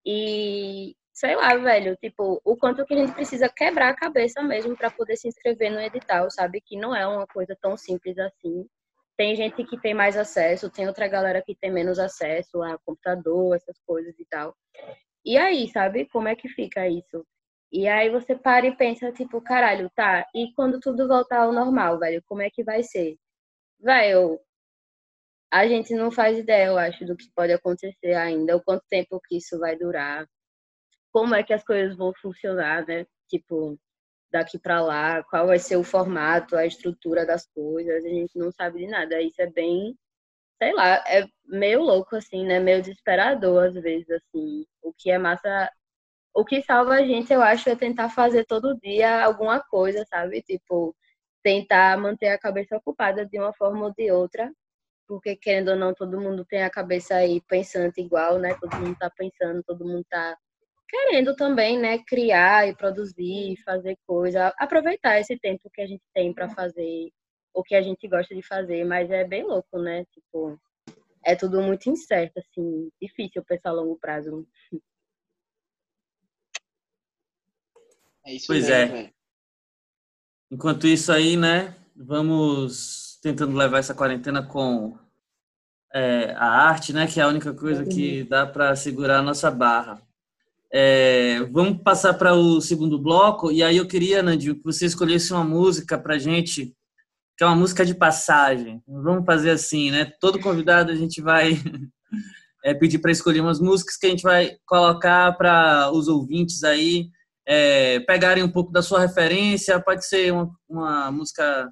[0.06, 4.76] E sei lá, velho, tipo, o quanto que a gente precisa quebrar a cabeça mesmo
[4.76, 6.60] para poder se inscrever no edital, sabe?
[6.62, 8.67] Que não é uma coisa tão simples assim.
[9.15, 13.56] Tem gente que tem mais acesso, tem outra galera que tem menos acesso a computador,
[13.56, 14.56] essas coisas e tal.
[15.26, 16.08] E aí, sabe?
[16.10, 17.26] Como é que fica isso?
[17.71, 21.99] E aí você para e pensa, tipo, caralho, tá, e quando tudo voltar ao normal,
[21.99, 23.17] velho, como é que vai ser?
[23.80, 24.39] Velho,
[25.52, 29.19] a gente não faz ideia, eu acho, do que pode acontecer ainda, o quanto tempo
[29.28, 30.28] que isso vai durar,
[31.13, 33.06] como é que as coisas vão funcionar, né?
[33.30, 33.80] Tipo,
[34.32, 38.52] daqui para lá, qual vai ser o formato, a estrutura das coisas, a gente não
[38.52, 39.21] sabe de nada.
[39.21, 39.95] Isso é bem
[40.63, 42.60] sei lá, é meio louco, assim, né?
[42.60, 44.65] Meio desesperador, às vezes, assim.
[44.82, 45.69] O que é massa.
[46.34, 50.41] O que salva a gente, eu acho, é tentar fazer todo dia alguma coisa, sabe?
[50.41, 50.95] Tipo,
[51.43, 54.52] tentar manter a cabeça ocupada de uma forma ou de outra.
[55.08, 58.56] Porque, querendo ou não, todo mundo tem a cabeça aí pensando igual, né?
[58.56, 60.38] Todo mundo tá pensando, todo mundo tá
[60.87, 61.99] querendo também, né?
[61.99, 64.53] Criar e produzir, fazer coisa.
[64.57, 67.11] Aproveitar esse tempo que a gente tem para fazer
[67.53, 70.05] o que a gente gosta de fazer, mas é bem louco, né?
[70.05, 70.59] Tipo,
[71.23, 74.47] é tudo muito incerto, assim, difícil pensar a longo prazo.
[78.25, 79.13] É isso pois mesmo, é.
[80.49, 84.97] Enquanto isso aí, né, vamos tentando levar essa quarentena com
[85.93, 88.27] é, a arte, né, que é a única coisa que uhum.
[88.27, 90.01] dá para segurar a nossa barra.
[90.73, 95.31] É, vamos passar para o segundo bloco, e aí eu queria, Nandinho, que você escolhesse
[95.31, 96.75] uma música para gente
[97.38, 98.81] que é uma música de passagem.
[98.88, 100.12] Vamos fazer assim, né?
[100.19, 101.51] Todo convidado a gente vai
[102.63, 107.09] é, pedir para escolher umas músicas que a gente vai colocar para os ouvintes aí
[107.45, 109.81] é, pegarem um pouco da sua referência.
[109.81, 111.69] Pode ser uma, uma, música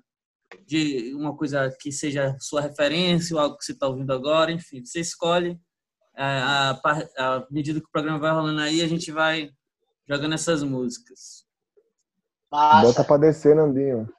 [0.66, 4.52] de uma coisa que seja sua referência ou algo que você está ouvindo agora.
[4.52, 5.58] Enfim, você escolhe.
[6.16, 9.50] A, a, a medida que o programa vai rolando aí, a gente vai
[10.08, 11.46] jogando essas músicas.
[12.52, 12.88] Massa.
[12.88, 14.10] Bota para descer, Nandinho.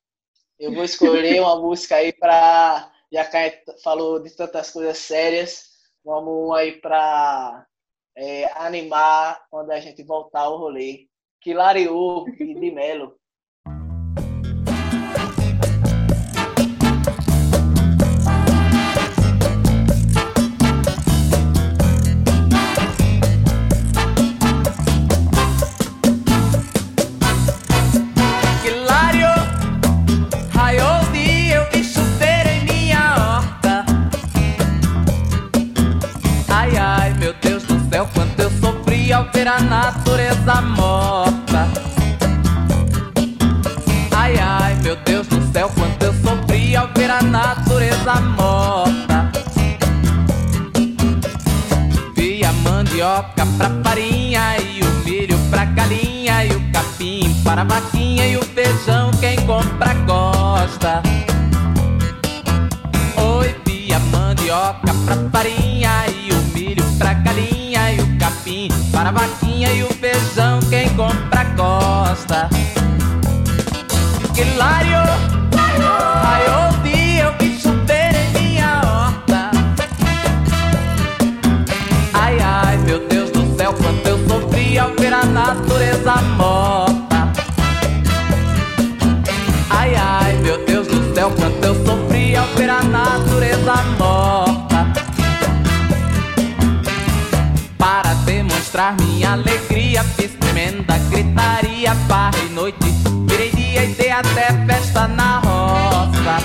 [0.59, 4.97] Eu vou escolher uma música aí para já que a gente falou de tantas coisas
[4.97, 5.65] sérias,
[6.03, 7.67] vamos aí para
[8.17, 11.07] é, animar quando a gente voltar ao rolê.
[11.41, 13.19] Quilariú e de Melo.
[48.13, 49.33] Natureza morta.
[52.45, 58.37] A mandioca pra farinha e o milho pra galinha e o capim para vaquinha e
[58.37, 61.03] o feijão quem compra gosta.
[63.17, 69.13] Oi, vi a mandioca pra farinha e o milho pra galinha e o capim para
[69.13, 72.51] vaquinha e o feijão, quem compra gosta.
[74.37, 75.32] Hilário,
[85.55, 87.33] natureza morta.
[89.69, 94.63] Ai, ai, meu Deus do céu, quanto eu sofri ao ver a natureza morta.
[98.45, 100.03] mostrar minha alegria.
[100.17, 102.79] Fiz tremenda gritaria, barra e noite.
[103.29, 106.39] Virei dia e dei até festa na roça.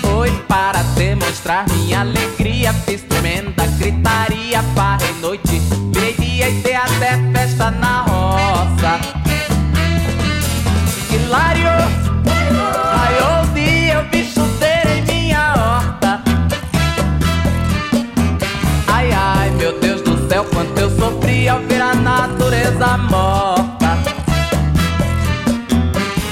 [0.00, 2.72] Foi para demonstrar minha alegria.
[2.72, 5.69] Fiz tremenda gritaria, barra e noite.
[6.50, 9.00] E dei até festa na roça.
[11.08, 11.68] Hilário,
[12.92, 16.20] ai, ouvi, eu vi chover em minha horta.
[18.88, 23.98] Ai, ai, meu Deus céu, quanto eu sofri ao ver a natureza morta.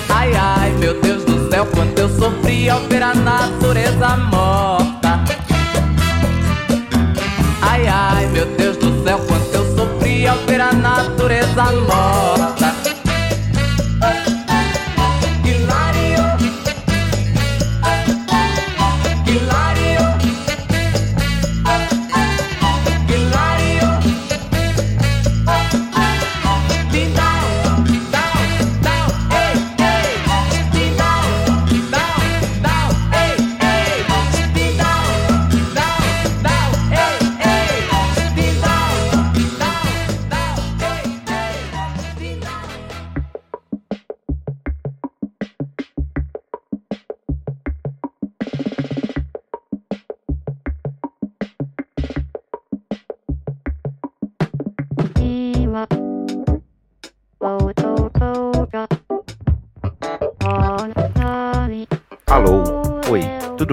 [0.09, 5.21] Ai, ai, meu Deus do céu, quanto eu sofri ao ver a natureza morta.
[7.61, 8.78] Ai, ai, meu Deus
[10.73, 12.48] natureza morta.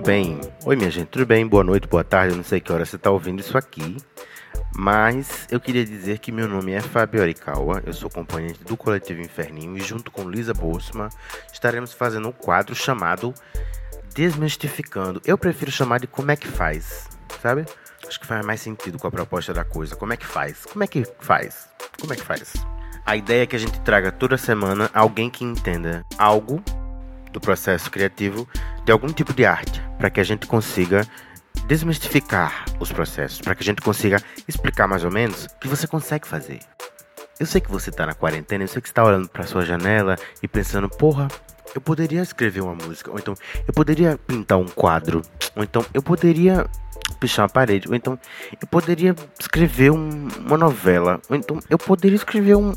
[0.06, 0.40] Bem?
[0.64, 1.48] Oi, minha gente, tudo bem?
[1.48, 3.98] Boa noite, boa tarde, eu não sei que hora você está ouvindo isso aqui.
[4.78, 9.22] Mas eu queria dizer que meu nome é Fábio Arikawa, eu sou componente do Coletivo
[9.22, 11.10] Inferninho e junto com Lisa Boltzmann
[11.52, 13.34] estaremos fazendo um quadro chamado
[14.14, 15.20] Desmistificando.
[15.26, 17.10] Eu prefiro chamar de Como é que faz,
[17.42, 17.66] sabe?
[18.08, 19.96] Acho que faz mais sentido com a proposta da coisa.
[19.96, 20.66] Como é que faz?
[20.66, 21.68] Como é que faz?
[22.00, 22.54] Como é que faz?
[23.04, 26.64] A ideia é que a gente traga toda semana alguém que entenda algo
[27.36, 28.48] do processo criativo
[28.86, 31.06] de algum tipo de arte, para que a gente consiga
[31.68, 35.86] desmistificar os processos, para que a gente consiga explicar mais ou menos o que você
[35.86, 36.60] consegue fazer.
[37.38, 40.16] Eu sei que você está na quarentena, eu sei que está olhando para sua janela
[40.42, 41.28] e pensando, porra,
[41.76, 43.36] eu poderia escrever uma música, ou então
[43.68, 45.22] eu poderia pintar um quadro,
[45.58, 46.66] ou então eu poderia
[47.20, 48.18] pichar uma parede, ou então
[48.62, 52.74] eu poderia escrever um, uma novela, ou então eu poderia escrever um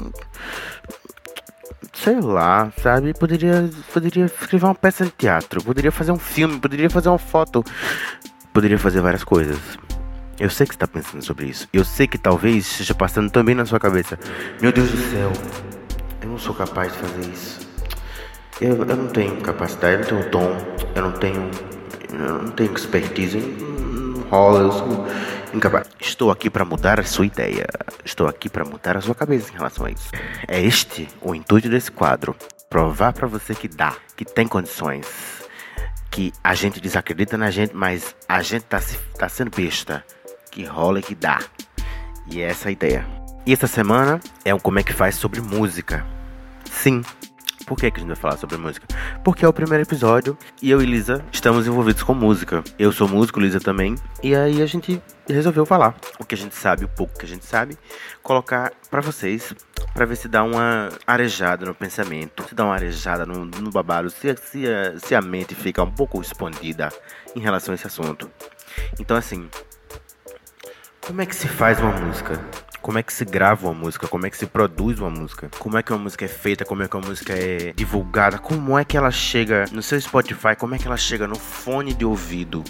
[2.02, 3.12] sei lá, sabe?
[3.14, 7.64] Poderia, poderia escrever uma peça de teatro, poderia fazer um filme, poderia fazer uma foto,
[8.52, 9.58] poderia fazer várias coisas.
[10.38, 11.68] Eu sei que está pensando sobre isso.
[11.72, 14.18] Eu sei que talvez esteja passando também na sua cabeça.
[14.62, 15.32] Meu Deus do céu,
[16.22, 17.68] eu não sou capaz de fazer isso.
[18.60, 20.56] Eu, eu não tenho capacidade, eu não tenho tom,
[20.94, 21.50] eu não tenho,
[22.12, 23.38] eu não tenho expertise.
[23.38, 23.87] Não
[24.30, 25.06] rola, eu sou
[25.52, 25.88] incapaz.
[26.00, 27.66] Estou aqui para mudar a sua ideia.
[28.04, 30.10] Estou aqui para mudar a sua cabeça em relação a isso.
[30.46, 32.36] É este o intuito desse quadro.
[32.68, 35.06] Provar para você que dá, que tem condições.
[36.10, 38.80] Que a gente desacredita na gente, mas a gente tá,
[39.18, 40.04] tá sendo besta.
[40.50, 41.40] Que rola e que dá.
[42.30, 43.06] E é essa a ideia.
[43.46, 46.06] E essa semana é um Como é que faz sobre música.
[46.70, 47.02] Sim,
[47.68, 48.86] Por que, que a gente vai falar sobre música?
[49.22, 52.64] Porque é o primeiro episódio e eu e Lisa estamos envolvidos com música.
[52.78, 53.94] Eu sou músico, Lisa também.
[54.22, 57.28] E aí a gente resolveu falar o que a gente sabe, o pouco que a
[57.28, 57.76] gente sabe,
[58.22, 59.52] colocar para vocês,
[59.92, 64.08] para ver se dá uma arejada no pensamento, se dá uma arejada no, no babado,
[64.08, 64.64] se, se,
[65.04, 66.88] se a mente fica um pouco expandida
[67.36, 68.30] em relação a esse assunto.
[68.98, 69.46] Então, assim,
[71.06, 72.40] como é que se faz uma música?
[72.80, 74.06] Como é que se grava uma música?
[74.06, 75.50] Como é que se produz uma música?
[75.58, 76.64] Como é que uma música é feita?
[76.64, 78.38] Como é que uma música é divulgada?
[78.38, 80.54] Como é que ela chega no seu Spotify?
[80.56, 82.64] Como é que ela chega no fone de ouvido?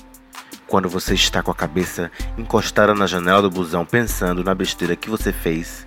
[0.67, 5.09] Quando você está com a cabeça encostada na janela do busão pensando na besteira que
[5.09, 5.87] você fez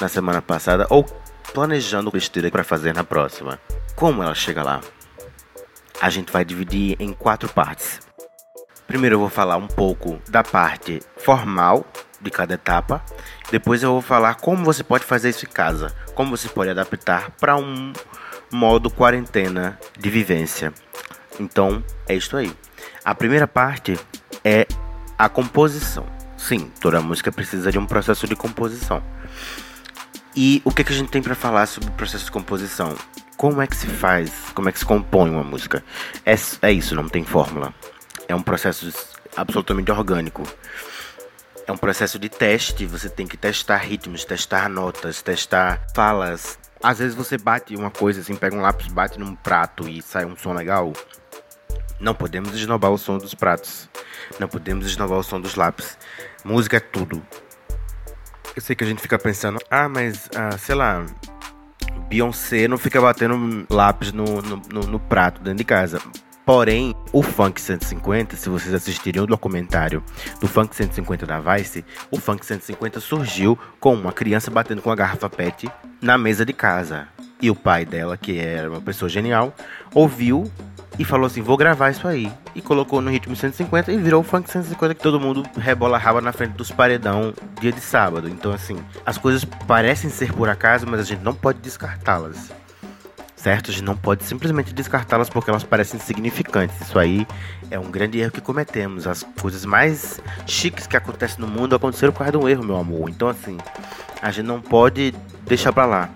[0.00, 1.04] na semana passada ou
[1.52, 3.58] planejando besteira para fazer na próxima.
[3.94, 4.80] Como ela chega lá?
[6.00, 8.00] A gente vai dividir em quatro partes.
[8.86, 11.84] Primeiro eu vou falar um pouco da parte formal
[12.20, 13.02] de cada etapa.
[13.50, 17.30] Depois eu vou falar como você pode fazer isso em casa, como você pode adaptar
[17.32, 17.92] para um
[18.52, 20.72] modo quarentena de vivência.
[21.38, 22.52] Então é isso aí.
[23.04, 23.98] A primeira parte
[24.44, 24.66] é
[25.18, 26.06] a composição.
[26.36, 29.02] Sim, toda música precisa de um processo de composição.
[30.34, 32.94] E o que, que a gente tem para falar sobre o processo de composição?
[33.36, 34.30] Como é que se faz?
[34.54, 35.82] Como é que se compõe uma música?
[36.24, 37.74] É, é isso, não tem fórmula.
[38.28, 38.92] É um processo
[39.36, 40.42] absolutamente orgânico.
[41.70, 46.58] É um processo de teste, você tem que testar ritmos, testar notas, testar falas.
[46.82, 50.24] Às vezes você bate uma coisa assim, pega um lápis, bate num prato e sai
[50.24, 50.92] um som legal.
[52.00, 53.88] Não podemos esnobar o som dos pratos.
[54.40, 55.96] Não podemos esnobar o som dos lápis.
[56.44, 57.24] Música é tudo.
[58.56, 61.06] Eu sei que a gente fica pensando, ah, mas, ah, sei lá,
[62.08, 66.00] Beyoncé não fica batendo lápis no, no, no, no prato dentro de casa.
[66.52, 70.02] Porém, o Funk 150, se vocês assistirem o documentário
[70.40, 74.96] do Funk 150 da Vice, o Funk 150 surgiu com uma criança batendo com a
[74.96, 75.70] garrafa PET
[76.02, 77.06] na mesa de casa.
[77.40, 79.54] E o pai dela, que era uma pessoa genial,
[79.94, 80.50] ouviu
[80.98, 82.28] e falou assim: Vou gravar isso aí.
[82.52, 86.20] E colocou no ritmo 150 e virou o funk 150 que todo mundo rebola raba
[86.20, 88.28] na frente dos paredão dia de sábado.
[88.28, 88.76] Então, assim,
[89.06, 92.50] as coisas parecem ser por acaso, mas a gente não pode descartá-las.
[93.42, 93.70] Certo?
[93.70, 96.78] A gente não pode simplesmente descartá-las porque elas parecem insignificantes.
[96.82, 97.26] Isso aí
[97.70, 99.06] é um grande erro que cometemos.
[99.06, 102.76] As coisas mais chiques que acontecem no mundo aconteceram por causa de um erro, meu
[102.76, 103.08] amor.
[103.08, 103.56] Então, assim,
[104.20, 105.14] a gente não pode
[105.46, 106.10] deixar pra lá.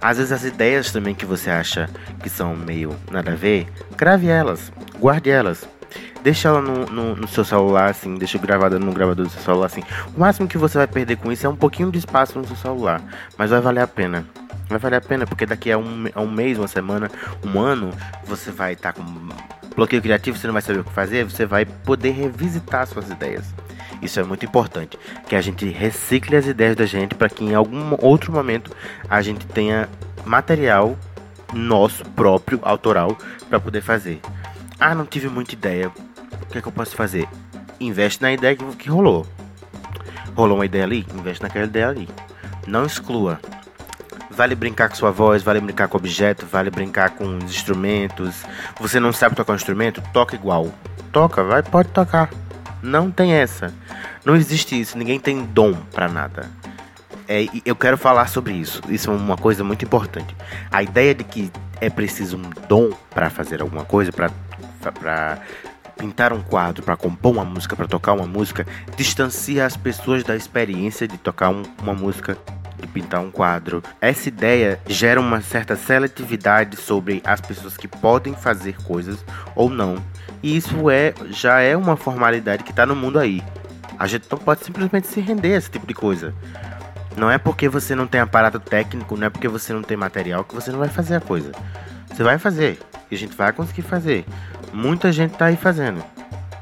[0.00, 1.88] Às vezes as ideias também que você acha
[2.20, 5.68] que são meio nada a ver, grave elas, guarde elas.
[6.24, 9.66] Deixa ela no, no, no, seu celular, assim, deixa gravada no gravador do seu celular,
[9.66, 9.84] assim.
[10.16, 12.56] O máximo que você vai perder com isso é um pouquinho de espaço no seu
[12.56, 13.00] celular.
[13.38, 14.26] Mas vai valer a pena.
[14.68, 17.10] Vai valer a pena, porque daqui a um, a um mês, uma semana,
[17.44, 17.90] um ano,
[18.24, 19.04] você vai estar tá com
[19.74, 23.44] bloqueio criativo, você não vai saber o que fazer, você vai poder revisitar suas ideias.
[24.00, 24.98] Isso é muito importante,
[25.28, 28.70] que a gente recicle as ideias da gente para que em algum outro momento
[29.08, 29.88] a gente tenha
[30.24, 30.96] material
[31.52, 33.16] nosso próprio, autoral,
[33.48, 34.20] para poder fazer.
[34.78, 35.88] Ah, não tive muita ideia.
[36.42, 37.28] O que é que eu posso fazer?
[37.78, 39.26] Investe na ideia que, que rolou.
[40.34, 41.06] Rolou uma ideia ali?
[41.14, 42.08] Investe naquela ideia ali.
[42.66, 43.40] Não exclua.
[44.36, 48.44] Vale brincar com sua voz, vale brincar com objeto, vale brincar com instrumentos.
[48.80, 50.02] Você não sabe tocar um instrumento?
[50.12, 50.72] Toca igual.
[51.12, 52.30] Toca, vai, pode tocar.
[52.82, 53.72] Não tem essa.
[54.24, 54.98] Não existe isso.
[54.98, 56.50] Ninguém tem dom para nada.
[57.28, 58.82] É, eu quero falar sobre isso.
[58.88, 60.34] Isso é uma coisa muito importante.
[60.70, 64.30] A ideia de que é preciso um dom para fazer alguma coisa, para
[65.96, 68.66] pintar um quadro, para compor uma música, para tocar uma música,
[68.96, 72.36] distancia as pessoas da experiência de tocar um, uma música,
[72.84, 73.82] de pintar um quadro.
[74.00, 79.24] Essa ideia gera uma certa seletividade sobre as pessoas que podem fazer coisas
[79.56, 79.96] ou não.
[80.42, 83.42] E isso é já é uma formalidade que está no mundo aí.
[83.98, 86.34] A gente não pode simplesmente se render a esse tipo de coisa.
[87.16, 90.44] Não é porque você não tem aparato técnico, não é porque você não tem material
[90.44, 91.52] que você não vai fazer a coisa.
[92.08, 92.78] Você vai fazer
[93.10, 94.24] e a gente vai conseguir fazer.
[94.72, 96.02] Muita gente tá aí fazendo.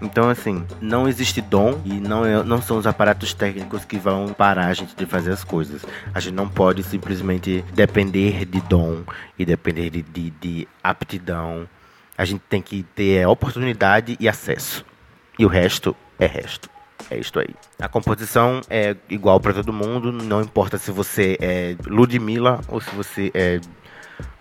[0.03, 4.29] Então, assim, não existe dom e não, é, não são os aparatos técnicos que vão
[4.29, 5.85] parar a gente de fazer as coisas.
[6.13, 9.03] A gente não pode simplesmente depender de dom
[9.39, 11.69] e depender de, de, de aptidão
[12.17, 14.85] a gente tem que ter oportunidade e acesso.
[15.39, 16.71] E o resto é resto.
[17.11, 17.49] É isto aí.
[17.81, 22.95] A composição é igual para todo mundo, não importa se você é Ludmilla ou se
[22.95, 23.61] você é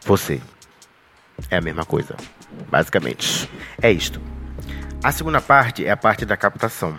[0.06, 0.40] você.
[1.50, 2.16] É a mesma coisa,
[2.70, 3.50] basicamente.
[3.82, 4.22] É isto.
[5.04, 6.96] A segunda parte é a parte da captação.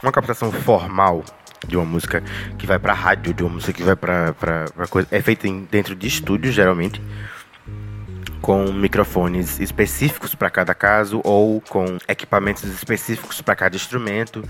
[0.00, 1.24] Uma captação formal
[1.66, 2.22] de uma música
[2.56, 4.32] que vai para rádio, de uma música que vai para
[4.88, 7.02] coisa, é feita dentro de estúdio geralmente
[8.40, 14.44] com microfones específicos para cada caso ou com equipamentos específicos para cada instrumento,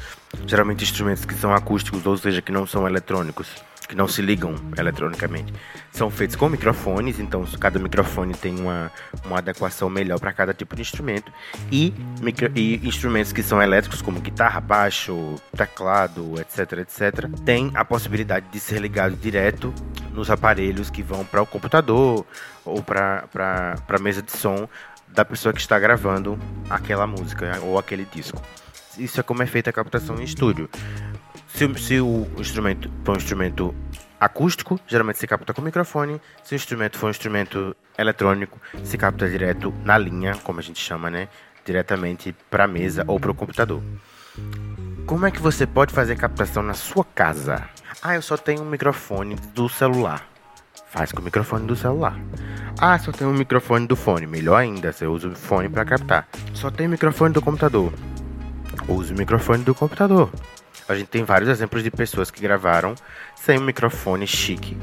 [0.47, 3.49] geralmente instrumentos que são acústicos, ou seja, que não são eletrônicos.
[3.87, 5.53] Que não se ligam eletronicamente,
[5.93, 8.91] são feitos com microfones, então cada microfone tem uma,
[9.24, 11.32] uma adequação melhor para cada tipo de instrumento.
[11.70, 17.84] E, micro, e instrumentos que são elétricos, como guitarra, baixo, teclado, etc, etc, tem a
[17.84, 19.72] possibilidade de ser ligado direto
[20.12, 22.26] nos aparelhos que vão para o computador
[22.64, 23.28] ou para
[23.89, 24.68] a mesa de som
[25.09, 28.41] da pessoa que está gravando aquela música ou aquele disco.
[28.99, 30.68] Isso é como é feita a captação em estúdio.
[31.57, 33.74] Se, se o instrumento for um instrumento
[34.20, 36.20] acústico, geralmente se capta com microfone.
[36.44, 40.78] Se o instrumento for um instrumento eletrônico, se capta direto na linha, como a gente
[40.78, 41.28] chama, né?
[41.64, 43.82] Diretamente para a mesa ou para o computador.
[45.07, 47.66] Como é que você pode fazer captação na sua casa?
[48.02, 50.28] Ah, eu só tenho um microfone do celular.
[50.90, 52.20] Faz com o microfone do celular.
[52.78, 54.26] Ah, só tem um microfone do fone.
[54.26, 56.28] Melhor ainda, você usa o fone para captar.
[56.52, 57.94] Só tem microfone do computador.
[58.86, 60.30] Use o microfone do computador.
[60.89, 62.95] A gente tem vários exemplos de pessoas que gravaram
[63.34, 64.76] sem um microfone chique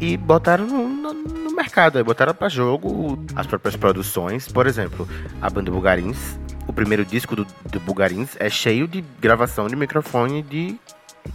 [0.00, 4.48] e botaram no, no, no mercado, botaram para jogo as próprias produções.
[4.48, 5.08] Por exemplo,
[5.40, 10.42] a banda Bugarins, o primeiro disco do, do Bugarins é cheio de gravação de microfone
[10.42, 10.78] de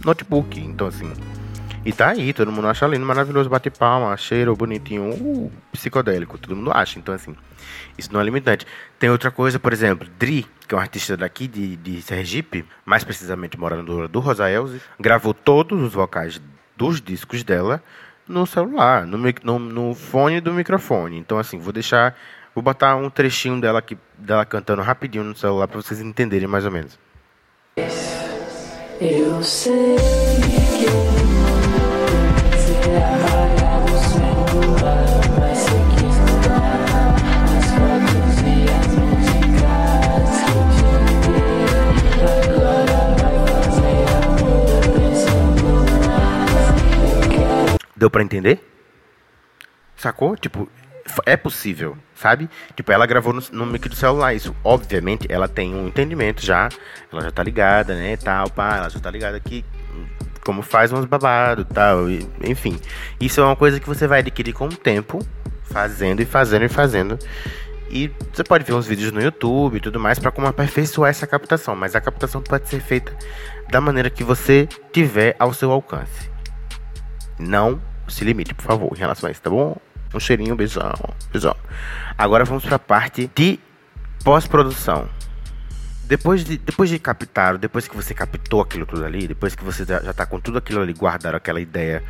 [0.04, 0.58] notebook.
[0.60, 1.12] Então, assim,
[1.84, 6.56] e tá aí, todo mundo acha lindo, maravilhoso, bate palma, cheiro, bonitinho, uh, psicodélico, todo
[6.56, 6.98] mundo acha.
[6.98, 7.36] Então, assim,
[7.98, 8.66] isso não é limitante.
[8.98, 13.04] Tem outra coisa, por exemplo, Dri, que é um artista daqui de, de Sergipe, mais
[13.04, 16.40] precisamente morando do Rosaelze, gravou todos os vocais
[16.74, 17.82] dos discos dela
[18.26, 21.18] no celular, no, no, no fone do microfone.
[21.18, 22.16] Então, assim, vou deixar.
[22.54, 26.64] Vou botar um trechinho dela, aqui, dela cantando rapidinho no celular para vocês entenderem mais
[26.64, 26.96] ou menos.
[29.00, 29.96] Eu sei
[30.78, 31.33] que
[47.96, 48.60] Deu para entender?
[49.96, 50.36] Sacou?
[50.36, 50.68] Tipo,
[51.24, 52.50] é possível, sabe?
[52.76, 54.34] Tipo, ela gravou no, no mic do celular.
[54.34, 56.68] Isso, obviamente, ela tem um entendimento já.
[57.10, 58.16] Ela já tá ligada, né?
[58.18, 58.76] Tal, pá.
[58.76, 59.64] Ela já tá ligada aqui
[60.44, 62.08] como faz uns babados tal.
[62.42, 62.78] Enfim,
[63.20, 65.18] isso é uma coisa que você vai adquirir com o tempo,
[65.64, 67.18] fazendo e fazendo e fazendo.
[67.90, 71.26] E você pode ver uns vídeos no YouTube e tudo mais para como aperfeiçoar essa
[71.26, 71.74] captação.
[71.74, 73.16] Mas a captação pode ser feita
[73.70, 76.30] da maneira que você tiver ao seu alcance.
[77.38, 79.76] Não se limite, por favor, em relação a isso, tá bom?
[80.12, 80.92] Um cheirinho, beijão,
[81.32, 81.56] beijão.
[82.16, 83.58] Agora vamos para a parte de
[84.22, 85.08] pós-produção.
[86.14, 89.84] Depois de, depois de captar, depois que você captou aquilo tudo ali, depois que você
[89.84, 92.04] já está com tudo aquilo ali guardado, aquela ideia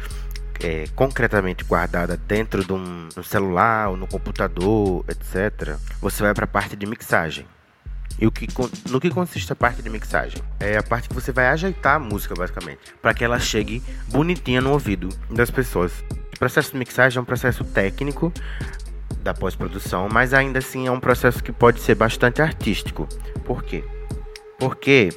[0.62, 6.44] é, concretamente guardada dentro de um, um celular ou no computador, etc., você vai para
[6.44, 7.46] a parte de mixagem.
[8.20, 8.46] E o que,
[8.90, 10.42] no que consiste a parte de mixagem?
[10.60, 14.60] É a parte que você vai ajeitar a música, basicamente, para que ela chegue bonitinha
[14.60, 16.04] no ouvido das pessoas.
[16.34, 18.30] O processo de mixagem é um processo técnico
[19.22, 23.08] da pós-produção, mas ainda assim é um processo que pode ser bastante artístico.
[23.46, 23.82] Por quê?
[24.58, 25.10] Porque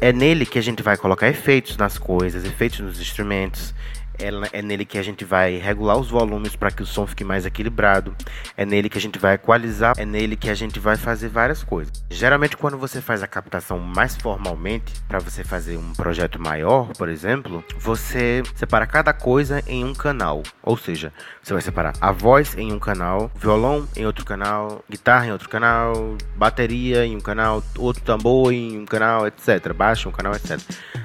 [0.00, 3.74] é nele que a gente vai colocar efeitos nas coisas, efeitos nos instrumentos,
[4.18, 7.24] é, é nele que a gente vai regular os volumes para que o som fique
[7.24, 8.14] mais equilibrado,
[8.56, 11.62] é nele que a gente vai equalizar, é nele que a gente vai fazer várias
[11.62, 12.04] coisas.
[12.10, 17.08] Geralmente, quando você faz a captação mais formalmente, para você fazer um projeto maior, por
[17.08, 21.12] exemplo, você separa cada coisa em um canal, ou seja,
[21.42, 25.48] você vai separar a voz em um canal, violão em outro canal, guitarra em outro
[25.48, 29.72] canal, bateria em um canal, outro tambor em um canal, etc.
[29.72, 30.60] Baixo em um canal, etc.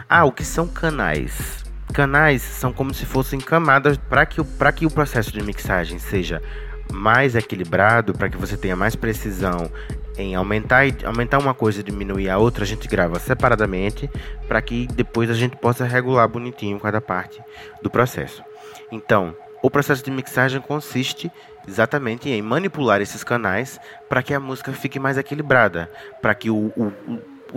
[0.09, 1.62] Ah, o que são canais?
[1.93, 4.41] Canais são como se fossem camadas para que,
[4.75, 6.41] que o processo de mixagem seja
[6.91, 9.71] mais equilibrado, para que você tenha mais precisão
[10.17, 14.09] em aumentar, aumentar uma coisa e diminuir a outra, a gente grava separadamente
[14.47, 17.41] para que depois a gente possa regular bonitinho cada parte
[17.81, 18.43] do processo.
[18.91, 21.31] Então, o processo de mixagem consiste
[21.67, 23.79] exatamente em manipular esses canais
[24.09, 25.89] para que a música fique mais equilibrada,
[26.21, 26.91] para que o, o,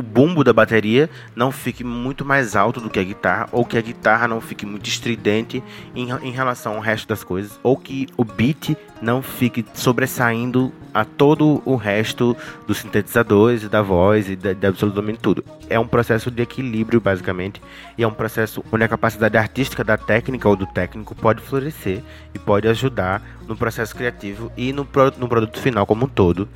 [0.03, 3.81] bumbo da bateria não fique muito mais alto do que a guitarra, ou que a
[3.81, 5.63] guitarra não fique muito estridente
[5.95, 11.05] em, em relação ao resto das coisas, ou que o beat não fique sobressaindo a
[11.05, 12.35] todo o resto
[12.67, 15.45] dos sintetizadores e da voz e de, de absolutamente tudo.
[15.69, 17.61] É um processo de equilíbrio, basicamente,
[17.99, 22.03] e é um processo onde a capacidade artística da técnica ou do técnico pode florescer
[22.35, 24.89] e pode ajudar no processo criativo e no,
[25.19, 26.49] no produto final como um todo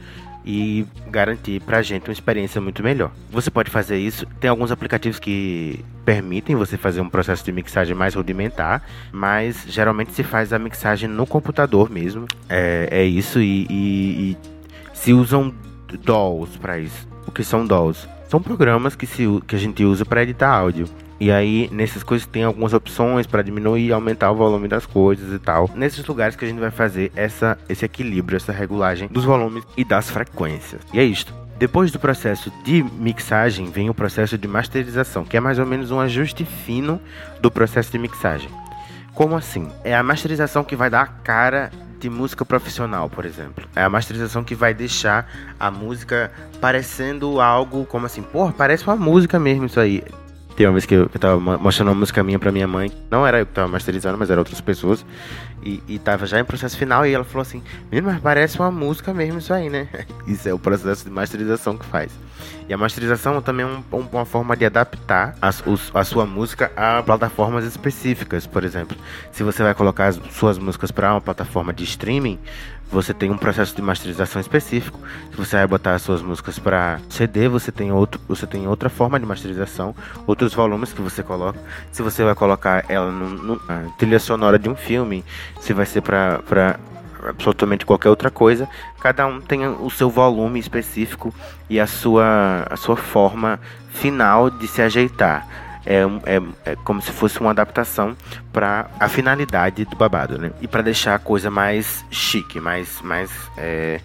[0.45, 3.11] e garantir pra gente uma experiência muito melhor.
[3.31, 7.95] Você pode fazer isso, tem alguns aplicativos que permitem você fazer um processo de mixagem
[7.95, 8.83] mais rudimentar,
[9.13, 12.27] mas geralmente se faz a mixagem no computador mesmo.
[12.49, 14.37] É, é isso e, e, e
[14.93, 15.55] se usam
[16.05, 17.09] DAWs para isso.
[17.27, 18.09] O que são DAWs?
[18.29, 20.87] São programas que, se, que a gente usa para editar áudio.
[21.21, 25.31] E aí, nessas coisas tem algumas opções para diminuir e aumentar o volume das coisas
[25.35, 25.69] e tal.
[25.75, 29.85] Nesses lugares que a gente vai fazer essa, esse equilíbrio, essa regulagem dos volumes e
[29.85, 30.81] das frequências.
[30.95, 31.35] E é isto.
[31.59, 35.91] Depois do processo de mixagem, vem o processo de masterização, que é mais ou menos
[35.91, 36.99] um ajuste fino
[37.43, 38.49] do processo de mixagem.
[39.13, 39.69] Como assim?
[39.85, 43.69] É a masterização que vai dar a cara de música profissional, por exemplo.
[43.77, 48.97] É a masterização que vai deixar a música parecendo algo como assim, porra, parece uma
[48.97, 50.03] música mesmo isso aí.
[50.61, 53.27] Tem uma vez que eu, eu tava mostrando uma música minha pra minha mãe, não
[53.27, 55.07] era eu que tava masterizando, mas eram outras pessoas,
[55.63, 58.71] e, e tava já em processo final, e ela falou assim, menino, mas parece uma
[58.71, 59.89] música mesmo isso aí, né?
[60.29, 62.13] Isso é o processo de masterização que faz.
[62.69, 66.27] E a masterização também é um, um, uma forma de adaptar a, os, a sua
[66.27, 68.99] música a plataformas específicas, por exemplo.
[69.33, 72.39] Se você vai colocar as suas músicas para uma plataforma de streaming,
[72.91, 74.99] você tem um processo de masterização específico.
[75.31, 78.89] Se você vai botar as suas músicas para CD, você tem outro, você tem outra
[78.89, 79.95] forma de masterização,
[80.27, 81.59] outros volumes que você coloca.
[81.93, 83.61] Se você vai colocar ela no,
[83.99, 85.25] trilha sonora de um filme,
[85.61, 86.79] se vai ser para
[87.29, 88.69] absolutamente qualquer outra coisa,
[89.01, 91.35] cada um tem o seu volume específico
[91.69, 93.61] e a sua, a sua forma
[93.91, 95.47] final de se ajeitar.
[95.87, 98.17] É, é, é como se fosse uma adaptação
[98.53, 100.53] para a finalidade do babado, né?
[100.61, 104.01] E para deixar a coisa mais chique, mais, mais é,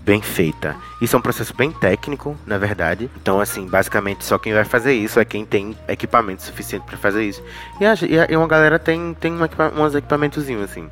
[0.00, 0.76] bem feita.
[1.00, 3.10] Isso é um processo bem técnico, na verdade.
[3.20, 7.24] Então, assim, basicamente só quem vai fazer isso é quem tem equipamento suficiente para fazer
[7.24, 7.42] isso.
[7.80, 10.88] E, a, e uma galera tem, tem um equipa uns equipamentozinhos, assim.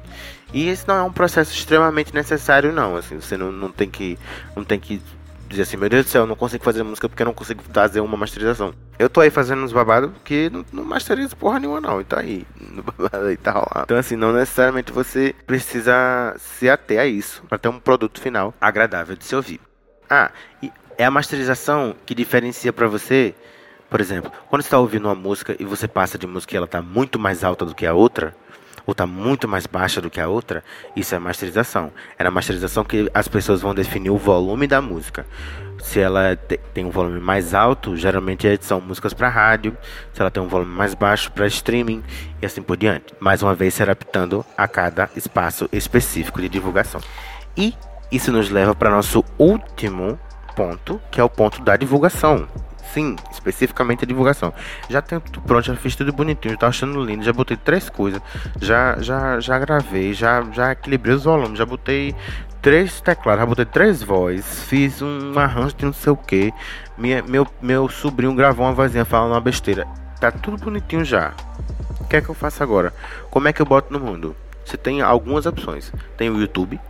[0.52, 2.96] E esse não é um processo extremamente necessário, não.
[2.96, 4.18] Assim, você não, não tem que.
[4.56, 5.00] Não tem que
[5.48, 7.62] dizer assim, meu Deus do céu, eu não consigo fazer música porque eu não consigo
[7.72, 8.72] fazer uma masterização.
[8.98, 12.20] Eu tô aí fazendo uns babados que não, não masterizo porra nenhuma não, e tá
[12.20, 13.84] aí, no babado aí tá rolando.
[13.84, 18.54] Então assim, não necessariamente você precisa se ater a isso para ter um produto final
[18.60, 19.60] agradável de se ouvir.
[20.08, 20.30] Ah,
[20.62, 23.34] e é a masterização que diferencia para você,
[23.88, 26.66] por exemplo, quando você tá ouvindo uma música e você passa de música e ela
[26.66, 28.34] tá muito mais alta do que a outra,
[28.88, 30.64] ou está muito mais baixa do que a outra,
[30.96, 31.92] isso é masterização.
[32.18, 35.26] É na masterização que as pessoas vão definir o volume da música.
[35.78, 36.34] Se ela
[36.72, 39.76] tem um volume mais alto, geralmente é, são músicas para rádio.
[40.14, 42.02] Se ela tem um volume mais baixo, para streaming
[42.40, 43.12] e assim por diante.
[43.20, 47.02] Mais uma vez, se adaptando a cada espaço específico de divulgação.
[47.54, 47.74] E
[48.10, 50.18] isso nos leva para nosso último
[50.56, 52.48] ponto, que é o ponto da divulgação.
[52.92, 54.52] Sim, especificamente a divulgação.
[54.88, 57.88] Já tenho tudo pronto, já fiz tudo bonitinho, já tá achando lindo, já botei três
[57.90, 58.20] coisas,
[58.60, 62.14] já, já, já gravei, já, já equilibrei os volumes, já botei
[62.62, 66.52] três teclados, já botei três vozes, fiz um arranjo de não sei o que.
[66.96, 69.86] meu, meu sobrinho gravou uma vozinha falando uma besteira.
[70.20, 71.32] Tá tudo bonitinho já.
[72.00, 72.92] O que é que eu faço agora?
[73.30, 74.34] Como é que eu boto no mundo?
[74.64, 75.92] Você tem algumas opções.
[76.16, 76.80] Tem o YouTube,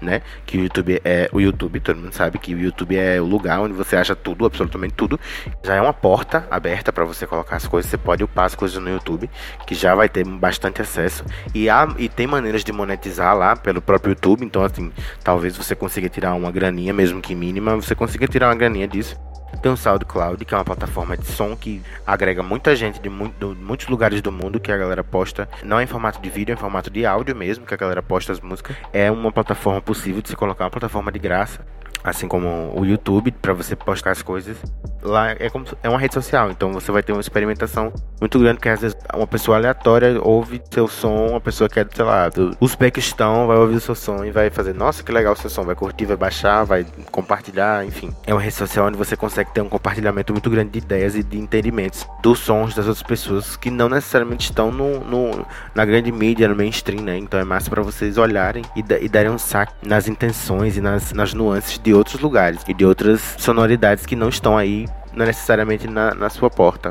[0.00, 0.22] né?
[0.46, 3.60] Que o YouTube é o YouTube, todo mundo sabe que o YouTube é o lugar
[3.60, 5.18] onde você acha tudo, absolutamente tudo.
[5.62, 7.90] Já é uma porta aberta para você colocar as coisas.
[7.90, 9.28] Você pode upar as coisas no YouTube,
[9.66, 11.24] que já vai ter bastante acesso.
[11.54, 14.44] E, há, e tem maneiras de monetizar lá pelo próprio YouTube.
[14.44, 14.92] Então, assim,
[15.22, 19.16] talvez você consiga tirar uma graninha, mesmo que mínima, você consiga tirar uma graninha disso.
[19.62, 23.46] Tem o SoundCloud, que é uma plataforma de som que agrega muita gente de, de,
[23.56, 26.54] muitos lugares do mundo que a galera posta, não é em formato de vídeo, é
[26.54, 28.76] em formato de áudio mesmo, que a galera posta as músicas.
[28.92, 31.66] É uma plataforma possível de se colocar, uma plataforma de graça
[32.10, 34.56] assim como o YouTube para você postar as coisas.
[35.02, 38.58] Lá é como é uma rede social, então você vai ter uma experimentação muito grande
[38.58, 42.28] que às vezes uma pessoa aleatória ouve seu som, uma pessoa que é, sei lá,
[42.28, 45.48] do Uzbequistão vai ouvir o seu som e vai fazer, nossa, que legal o seu
[45.48, 48.12] som, vai curtir, vai baixar, vai compartilhar, enfim.
[48.26, 51.22] É uma rede social onde você consegue ter um compartilhamento muito grande de ideias e
[51.22, 56.10] de entendimentos dos sons das outras pessoas que não necessariamente estão no, no na grande
[56.10, 57.16] mídia, no mainstream, né?
[57.16, 61.12] Então é massa para vocês olharem e, e darem um saque nas intenções e nas,
[61.12, 66.14] nas nuances de outros lugares e de outras sonoridades que não estão aí necessariamente na,
[66.14, 66.90] na sua porta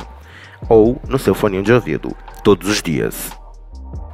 [0.70, 3.32] ou no seu foninho de ouvido todos os dias.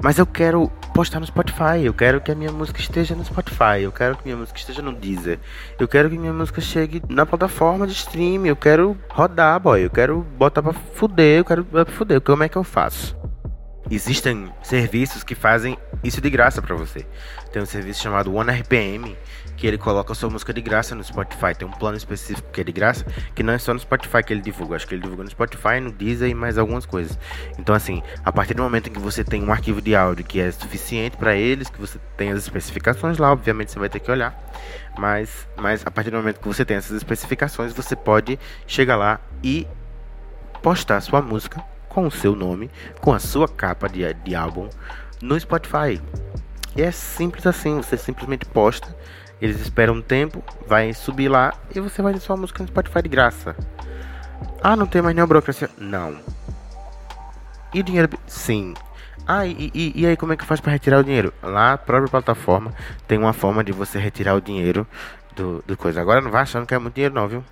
[0.01, 3.81] Mas eu quero postar no Spotify, eu quero que a minha música esteja no Spotify,
[3.81, 5.39] eu quero que minha música esteja no Deezer,
[5.79, 9.89] eu quero que minha música chegue na plataforma de streaming, eu quero rodar, boy, eu
[9.89, 13.17] quero botar pra fuder, eu quero pra fuder, como é que eu faço?
[13.91, 17.05] Existem serviços que fazem isso de graça para você.
[17.51, 19.15] Tem um serviço chamado OneRPM,
[19.57, 21.53] que ele coloca sua música de graça no Spotify.
[21.57, 23.05] Tem um plano específico que é de graça,
[23.35, 24.77] que não é só no Spotify que ele divulga.
[24.77, 27.19] Acho que ele divulga no Spotify, no Deezer e mais algumas coisas.
[27.59, 30.39] Então, assim, a partir do momento em que você tem um arquivo de áudio que
[30.39, 34.09] é suficiente para eles, que você tem as especificações lá, obviamente você vai ter que
[34.09, 34.33] olhar.
[34.97, 39.19] Mas, mas a partir do momento que você tem essas especificações, você pode chegar lá
[39.43, 39.67] e
[40.61, 42.69] postar sua música com o seu nome,
[43.01, 44.69] com a sua capa de, de álbum
[45.21, 46.01] no Spotify.
[46.75, 48.93] E é simples assim, você simplesmente posta
[49.43, 53.01] eles esperam um tempo, vai subir lá e você vai ter sua música no Spotify
[53.01, 53.53] de graça.
[54.61, 55.69] Ah, não tem mais nenhuma burocracia.
[55.77, 56.17] Não.
[57.73, 58.09] E o dinheiro.
[58.25, 58.73] Sim.
[59.27, 61.33] Ah, e, e, e aí como é que faz para retirar o dinheiro?
[61.43, 62.73] Lá, a própria plataforma
[63.05, 64.87] tem uma forma de você retirar o dinheiro
[65.35, 65.99] do, do coisa.
[65.99, 67.43] Agora não vai achando que é muito dinheiro, não, viu?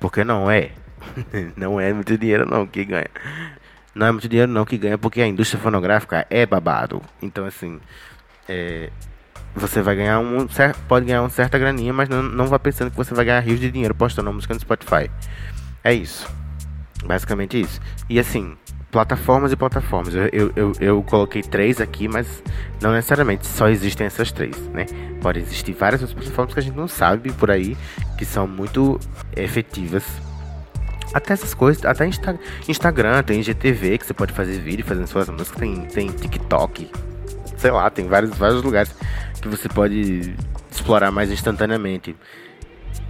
[0.00, 0.70] Porque não é.
[1.54, 3.10] não é muito dinheiro, não, que ganha.
[3.94, 7.02] Não é muito dinheiro, não, que ganha, porque a indústria fonográfica é babado.
[7.20, 7.80] Então, assim.
[8.48, 8.90] É,
[9.54, 10.46] você vai ganhar um
[10.86, 13.60] pode ganhar uma certa graninha, mas não, não vá pensando que você vai ganhar rios
[13.60, 15.10] de dinheiro postando música no Spotify.
[15.82, 16.28] É isso.
[17.04, 17.80] Basicamente isso.
[18.08, 18.56] E assim,
[18.90, 20.14] plataformas e plataformas.
[20.14, 22.42] Eu, eu, eu, eu, coloquei três aqui, mas
[22.80, 24.86] não necessariamente só existem essas três, né?
[25.20, 27.76] Pode existir várias outras plataformas que a gente não sabe por aí,
[28.18, 28.98] que são muito
[29.36, 30.04] efetivas.
[31.12, 32.38] Até essas coisas, até Insta,
[32.68, 36.90] Instagram, tem IGTV que você pode fazer vídeo fazendo suas músicas, tem, tem TikTok,
[37.56, 38.94] sei lá, tem vários, vários lugares
[39.40, 40.34] que você pode
[40.70, 42.14] explorar mais instantaneamente.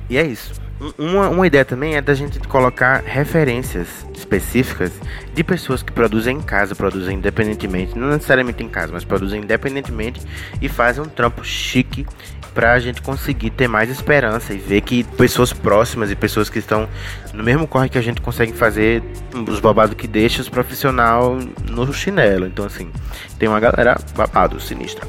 [0.09, 0.53] E é isso.
[0.98, 4.90] Uma, uma ideia também é da gente colocar referências específicas
[5.34, 10.22] de pessoas que produzem em casa, produzem independentemente, não necessariamente em casa, mas produzem independentemente
[10.61, 12.07] e fazem um trampo chique
[12.55, 16.59] para a gente conseguir ter mais esperança e ver que pessoas próximas e pessoas que
[16.59, 16.88] estão
[17.32, 19.03] no mesmo corre que a gente consegue fazer
[19.48, 21.38] os babados que deixa os profissional
[21.68, 22.46] no chinelo.
[22.46, 22.90] Então assim,
[23.38, 25.07] tem uma galera babado, sinistra.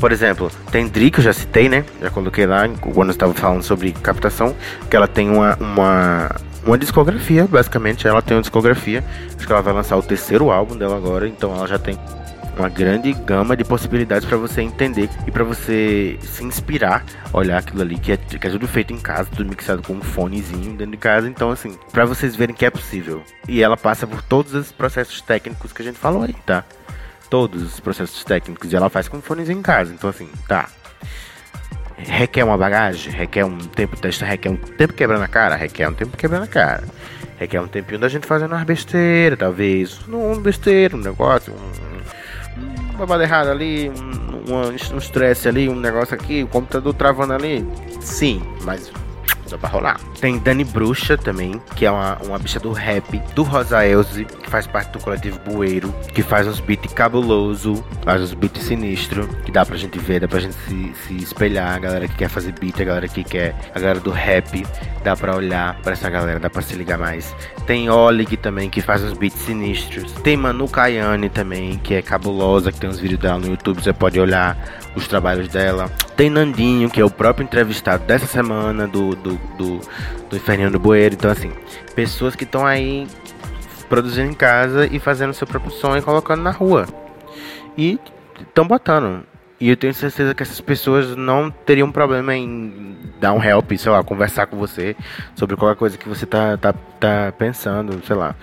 [0.00, 1.84] Por exemplo, tem Dri, que eu já citei, né?
[2.00, 4.54] Já coloquei lá quando eu estava falando sobre captação,
[4.88, 6.30] que ela tem uma, uma,
[6.64, 8.06] uma discografia, basicamente.
[8.06, 9.02] Ela tem uma discografia.
[9.36, 11.98] Acho que ela vai lançar o terceiro álbum dela agora, então ela já tem
[12.58, 17.82] uma grande gama de possibilidades para você entender e para você se inspirar, olhar aquilo
[17.82, 20.92] ali que é, que é tudo feito em casa, tudo mixado com um fonezinho dentro
[20.92, 21.28] de casa.
[21.28, 23.22] Então, assim, para vocês verem que é possível.
[23.46, 26.64] E ela passa por todos os processos técnicos que a gente falou aí, tá?
[27.28, 29.92] todos os processos técnicos e ela faz com fones em casa.
[29.92, 30.68] Então, assim, tá.
[31.96, 35.94] Requer uma bagagem, requer um tempo testa, requer um tempo quebrando a cara, requer um
[35.94, 36.84] tempo quebrando a cara.
[37.38, 40.00] Requer um tempinho da gente fazendo umas besteiras, talvez.
[40.08, 42.00] Um besteira, um negócio, um,
[42.98, 47.32] um babado errado ali, um, um, um estresse ali, um negócio aqui, o computador travando
[47.32, 47.64] ali.
[48.00, 48.92] Sim, mas
[49.50, 50.00] dá pra rolar.
[50.20, 54.50] Tem Dani Bruxa também, que é uma, uma bicha do rap, do Rosa Elze, que
[54.50, 59.52] faz parte do coletivo Bueiro, que faz uns beats cabuloso, faz uns beats sinistro, que
[59.52, 62.52] dá pra gente ver, dá pra gente se, se espelhar, a galera que quer fazer
[62.58, 64.66] beat, a galera que quer, a galera do rap,
[65.02, 67.34] dá pra olhar pra essa galera, dá pra se ligar mais.
[67.66, 70.12] Tem Olig também, que faz uns beats sinistros.
[70.22, 73.92] Tem Manu Kayane também, que é cabulosa, que tem uns vídeos dela no YouTube, você
[73.92, 74.56] pode olhar
[74.94, 75.90] os trabalhos dela.
[76.16, 79.80] Tem Nandinho, que é o próprio entrevistado dessa semana do, do, do,
[80.28, 81.14] do Inferninho do Bueiro.
[81.14, 81.52] Então, assim,
[81.94, 83.06] pessoas que estão aí
[83.88, 86.86] produzindo em casa e fazendo seu próprio som e colocando na rua.
[87.76, 87.98] E
[88.40, 89.24] estão botando.
[89.60, 93.90] E eu tenho certeza que essas pessoas não teriam problema em dar um help, sei
[93.90, 94.94] lá, conversar com você
[95.34, 98.36] sobre qualquer coisa que você tá, tá, tá pensando, sei lá.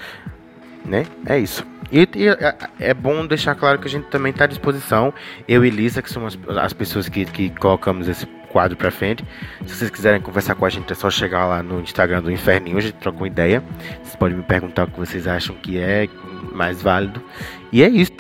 [0.84, 1.06] Né?
[1.26, 1.66] É isso.
[1.91, 5.14] E, e é, é bom deixar claro que a gente também está à disposição.
[5.48, 9.22] Eu e Lisa, que somos as, as pessoas que, que colocamos esse quadro para frente.
[9.68, 12.78] Se vocês quiserem conversar com a gente, é só chegar lá no Instagram do Inferninho,
[12.78, 13.62] a gente troca uma ideia.
[14.01, 16.08] Vocês podem me perguntar o que vocês acham que é
[16.53, 17.22] mais válido.
[17.70, 18.14] E é isso.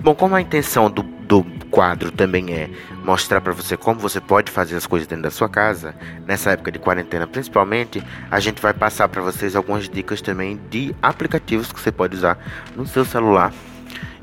[0.00, 2.68] Bom, como a intenção do, do quadro também é
[3.02, 5.94] mostrar para você como você pode fazer as coisas dentro da sua casa,
[6.26, 10.94] nessa época de quarentena principalmente, a gente vai passar para vocês algumas dicas também de
[11.00, 12.38] aplicativos que você pode usar
[12.76, 13.50] no seu celular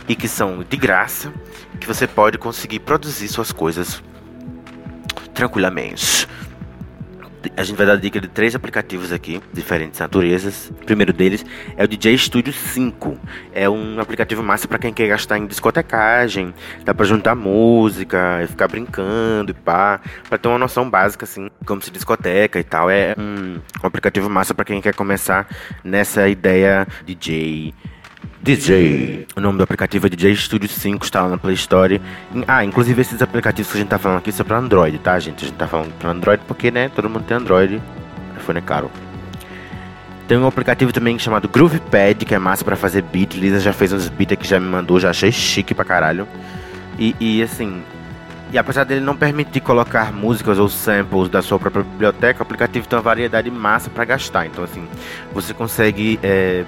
[0.08, 1.34] e que são de graça,
[1.80, 4.04] que você pode conseguir produzir suas coisas
[5.38, 6.28] tranquilamente
[7.56, 10.70] a gente vai dar dica de três aplicativos aqui, diferentes naturezas.
[10.70, 11.46] O primeiro deles
[11.78, 13.18] é o DJ Studio 5.
[13.54, 18.68] É um aplicativo massa para quem quer gastar em discotecagem, dá para juntar música, ficar
[18.68, 22.90] brincando e pá, para ter uma noção básica assim, como se discoteca e tal.
[22.90, 25.48] É um, um aplicativo massa para quem quer começar
[25.84, 27.74] nessa ideia DJ
[28.48, 29.28] DJ.
[29.36, 32.02] O nome do aplicativo é DJ Studio 5, está lá na Play Store.
[32.48, 35.44] Ah, inclusive esses aplicativos que a gente tá falando aqui são para Android, tá, gente?
[35.44, 37.82] A gente tá falando para Android porque, né, todo mundo tem Android.
[38.38, 38.90] iPhone é caro.
[40.30, 43.36] Tem um aplicativo também chamado GroovePad, que é massa para fazer beat.
[43.36, 46.26] Lisa já fez uns beats que já me mandou, já achei chique pra caralho.
[46.98, 47.84] E, e assim,
[48.50, 52.88] e apesar dele não permitir colocar músicas ou samples da sua própria biblioteca, o aplicativo
[52.88, 54.46] tem uma variedade massa para gastar.
[54.46, 54.88] Então, assim,
[55.34, 56.64] você consegue é,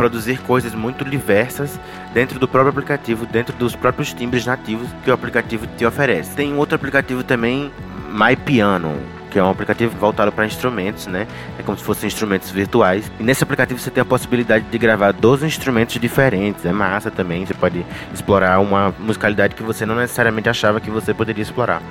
[0.00, 1.78] produzir coisas muito diversas
[2.14, 6.34] dentro do próprio aplicativo, dentro dos próprios timbres nativos que o aplicativo te oferece.
[6.34, 7.70] Tem um outro aplicativo também,
[8.08, 8.96] My Piano,
[9.30, 11.26] que é um aplicativo voltado para instrumentos, né?
[11.58, 13.12] É como se fossem instrumentos virtuais.
[13.20, 16.64] E nesse aplicativo você tem a possibilidade de gravar 12 instrumentos diferentes.
[16.64, 21.12] É massa também, você pode explorar uma musicalidade que você não necessariamente achava que você
[21.12, 21.82] poderia explorar.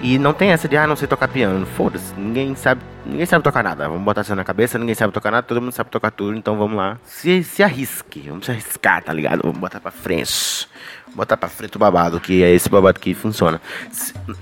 [0.00, 1.66] E não tem essa de, ah, não sei tocar piano.
[1.66, 3.88] Foda-se, ninguém sabe, ninguém sabe tocar nada.
[3.88, 6.56] Vamos botar isso na cabeça, ninguém sabe tocar nada, todo mundo sabe tocar tudo, então
[6.56, 6.98] vamos lá.
[7.04, 9.40] Se, se arrisque, vamos se arriscar, tá ligado?
[9.42, 10.68] Vamos botar pra frente
[11.16, 13.60] botar pra frente o babado, que é esse babado que funciona.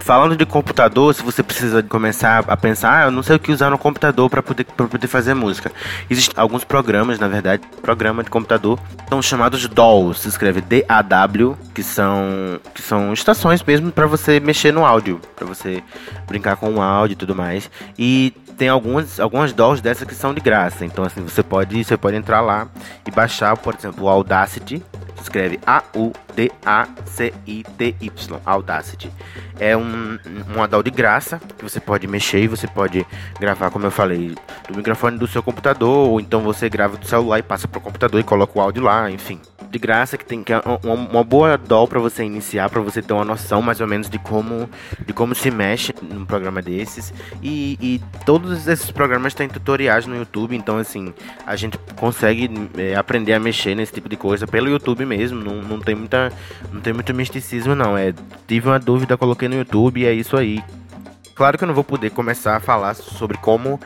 [0.01, 3.53] Falando de computador, se você precisa começar a pensar, ah, eu não sei o que
[3.53, 5.71] usar no computador para poder, pra poder fazer música.
[6.11, 11.83] Existem alguns programas, na verdade, programa de computador, são chamados DAW, se escreve D-A-W, que
[11.83, 15.83] são, que são estações mesmo para você mexer no áudio, para você
[16.27, 17.71] brincar com o áudio e tudo mais.
[17.97, 20.85] E tem algumas, algumas DAWs dessas que são de graça.
[20.85, 22.69] Então, assim, você pode, você pode entrar lá
[23.07, 24.83] e baixar, por exemplo, o Audacity,
[25.25, 26.41] escreve A-U-D-A-C-I-T-Y,
[28.45, 29.11] Audacity.
[29.59, 33.07] É um, um modal de graça que você pode mexer e você pode
[33.39, 34.35] gravar, como eu falei,
[34.69, 37.83] do microfone do seu computador, ou então você grava do celular e passa para o
[37.83, 39.41] computador e coloca o áudio lá, enfim
[39.75, 43.03] de graça que tem que é uma, uma boa doll para você iniciar, para você
[43.03, 44.71] ter uma noção mais ou menos de como
[45.05, 47.13] de como se mexe num programa desses.
[47.43, 51.13] E, e todos esses programas têm tutoriais no YouTube, então assim
[51.45, 52.49] a gente consegue
[52.79, 55.14] é, aprender a mexer nesse tipo de coisa pelo YouTube mesmo.
[55.45, 56.33] Não, não tem muita
[56.73, 57.97] não tem muito misticismo não.
[57.97, 58.15] É
[58.47, 60.63] tive uma dúvida, coloquei no YouTube e é isso aí.
[61.35, 63.81] Claro que eu não vou poder começar a falar sobre como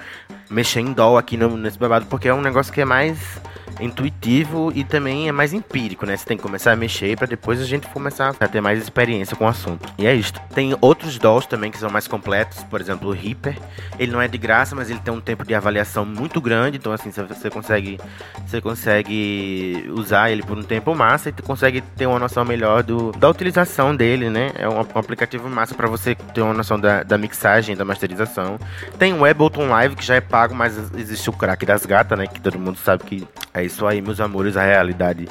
[0.50, 3.40] mexer em doll aqui no, nesse babado, porque é um negócio que é mais
[3.80, 6.16] intuitivo e também é mais empírico, né?
[6.16, 9.36] Você tem que começar a mexer para depois a gente começar a ter mais experiência
[9.36, 9.92] com o assunto.
[9.98, 10.40] E é isto.
[10.54, 13.56] Tem outros DAWs também que são mais completos, por exemplo, o Reaper.
[13.98, 16.92] Ele não é de graça, mas ele tem um tempo de avaliação muito grande, então
[16.92, 17.98] assim, você consegue
[18.46, 23.12] você consegue usar ele por um tempo massa e consegue ter uma noção melhor do,
[23.12, 24.52] da utilização dele, né?
[24.54, 28.58] É um aplicativo massa para você ter uma noção da, da mixagem, da masterização.
[28.98, 32.26] Tem o Ableton Live que já é pago, mas existe o crack das gatas, né?
[32.26, 35.28] Que todo mundo sabe que é isso aí, meus amores, a realidade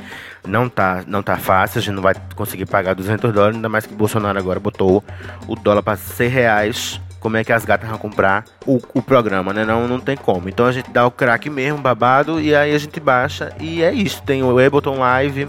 [0.48, 3.86] não tá, não tá fácil, a gente não vai conseguir pagar 200 dólares, ainda mais
[3.86, 5.04] que Bolsonaro agora botou
[5.48, 7.02] o dólar para 100 reais.
[7.20, 9.66] Como é que as gatas vão comprar o, o programa, né?
[9.66, 10.50] Não, não tem como.
[10.50, 13.54] Então a gente dá o crack mesmo, babado, e aí a gente baixa.
[13.60, 14.22] E é isso.
[14.24, 15.48] Tem o Ableton Live.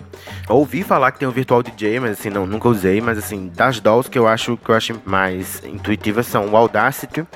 [0.49, 3.01] Ouvi falar que tem o Virtual DJ, mas assim, não, nunca usei.
[3.01, 7.27] Mas assim, das dolls que eu acho que eu acho mais intuitivas são o Audacity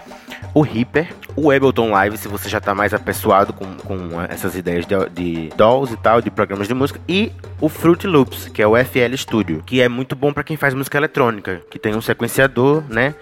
[0.54, 4.84] o Reaper, o Ableton Live, se você já está mais apessoado com, com essas ideias
[4.86, 8.76] de, de e tal, de programas de música, e o Fruit Loops, que é o
[8.76, 12.82] FL Studio, que é muito bom para quem faz música eletrônica, que tem um sequenciador,
[12.88, 13.14] né?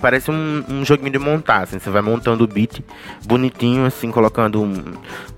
[0.00, 2.82] Parece um, um joguinho de montar, assim, você vai montando o beat
[3.26, 4.72] bonitinho, assim, colocando um,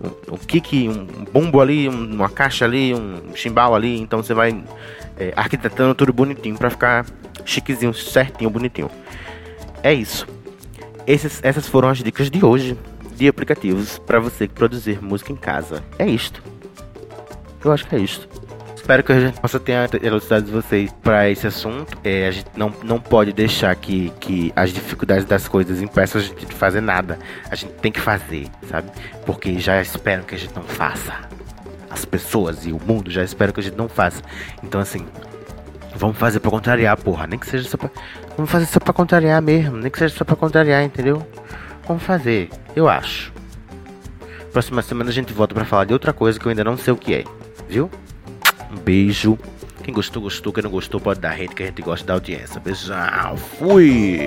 [0.01, 4.33] um, um kick, um bumbo ali, um, uma caixa ali, um chimbal ali, então você
[4.33, 4.63] vai
[5.19, 7.05] é, arquitetando tudo bonitinho para ficar
[7.45, 8.91] chiquezinho, certinho, bonitinho.
[9.83, 10.27] É isso.
[11.07, 12.79] Esses, essas foram as dicas de hoje
[13.17, 15.83] de aplicativos para você produzir música em casa.
[15.99, 16.43] É isto.
[17.65, 18.29] Eu acho que é isto.
[18.85, 21.97] Espero que a possa ter elucidado vocês para esse assunto.
[22.05, 26.25] É, a gente não, não pode deixar que, que as dificuldades das coisas impeçam a
[26.25, 27.19] gente de fazer nada.
[27.51, 28.91] A gente tem que fazer, sabe?
[29.25, 31.15] Porque já esperam que a gente não faça.
[31.89, 34.21] As pessoas e o mundo já esperam que a gente não faça.
[34.63, 35.07] Então, assim,
[35.97, 37.27] vamos fazer para contrariar, porra.
[37.27, 37.89] Nem que seja só pra
[38.37, 41.27] Vamos fazer só pra contrariar mesmo, nem que seja só pra contrariar, entendeu?
[41.89, 43.33] Vamos fazer, eu acho.
[44.53, 46.93] Próxima semana a gente volta para falar de outra coisa que eu ainda não sei
[46.93, 47.25] o que é,
[47.67, 47.91] viu?
[48.75, 49.39] Um beijo.
[49.83, 50.53] Quem gostou, gostou.
[50.53, 52.61] Quem não gostou, pode dar rede que a gente gosta da audiência.
[52.61, 53.37] Beijão.
[53.37, 54.19] Fui!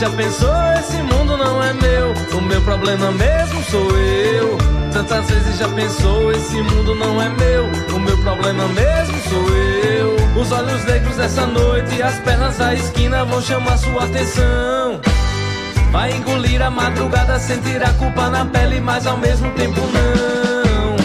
[0.00, 0.54] já pensou?
[0.78, 2.14] Esse mundo não é meu.
[2.38, 4.56] O meu problema mesmo sou eu.
[4.94, 6.32] Tantas vezes já pensou?
[6.32, 7.66] Esse mundo não é meu.
[7.94, 10.16] O meu problema mesmo sou eu.
[10.40, 15.02] Os olhos negros dessa noite e as pernas da esquina vão chamar sua atenção.
[15.92, 20.96] Vai engolir a madrugada, sentir a culpa na pele, mas ao mesmo tempo não.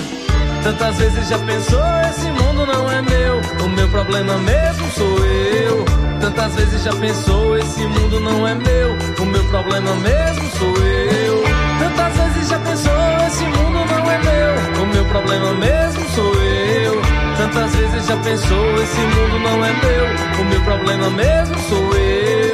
[0.64, 1.84] Tantas vezes já pensou?
[2.10, 3.42] Esse mundo não é meu.
[3.66, 5.85] O meu problema mesmo sou eu.
[6.26, 11.44] Tantas vezes já pensou, esse mundo não é meu, o meu problema mesmo sou eu.
[11.78, 12.94] Tantas vezes já pensou,
[13.28, 17.00] esse mundo não é meu, o meu problema mesmo sou eu.
[17.38, 22.45] Tantas vezes já pensou, esse mundo não é meu, o meu problema mesmo sou eu.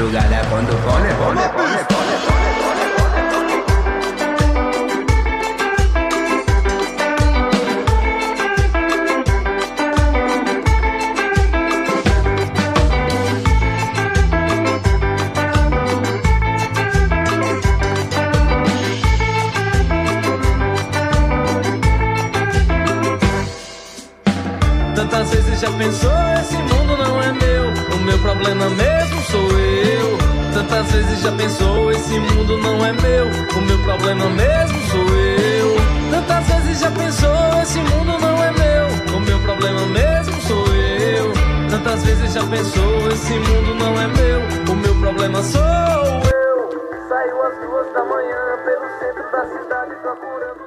[0.00, 2.10] Madrugada cuando pone, pone, pone, pone.
[24.94, 28.89] Tantas vezes já pensou, esse mundo não é meu, o meu problema mesmo sou eu.
[30.70, 35.76] Tantas vezes já pensou, esse mundo não é meu, o meu problema mesmo sou eu.
[36.12, 41.32] Tantas vezes já pensou, esse mundo não é meu, o meu problema mesmo sou eu.
[41.70, 47.08] Tantas vezes já pensou, esse mundo não é meu, o meu problema sou eu.
[47.08, 50.59] Saiu às duas da manhã pelo centro da cidade procurando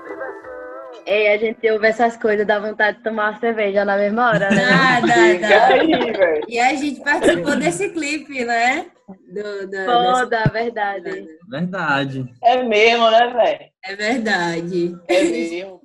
[1.06, 4.50] E a gente ouve essas coisas, dá vontade de tomar uma cerveja na mesma hora,
[4.50, 4.66] né?
[4.66, 6.42] Dá, dá, dá.
[6.48, 8.86] E a gente participou desse clipe, né?
[9.08, 11.28] Do, da- dessa- Foda, verdade.
[11.50, 12.34] Verdade.
[12.42, 13.66] É mesmo, né, velho?
[13.86, 14.98] É verdade.
[15.10, 15.82] É mesmo.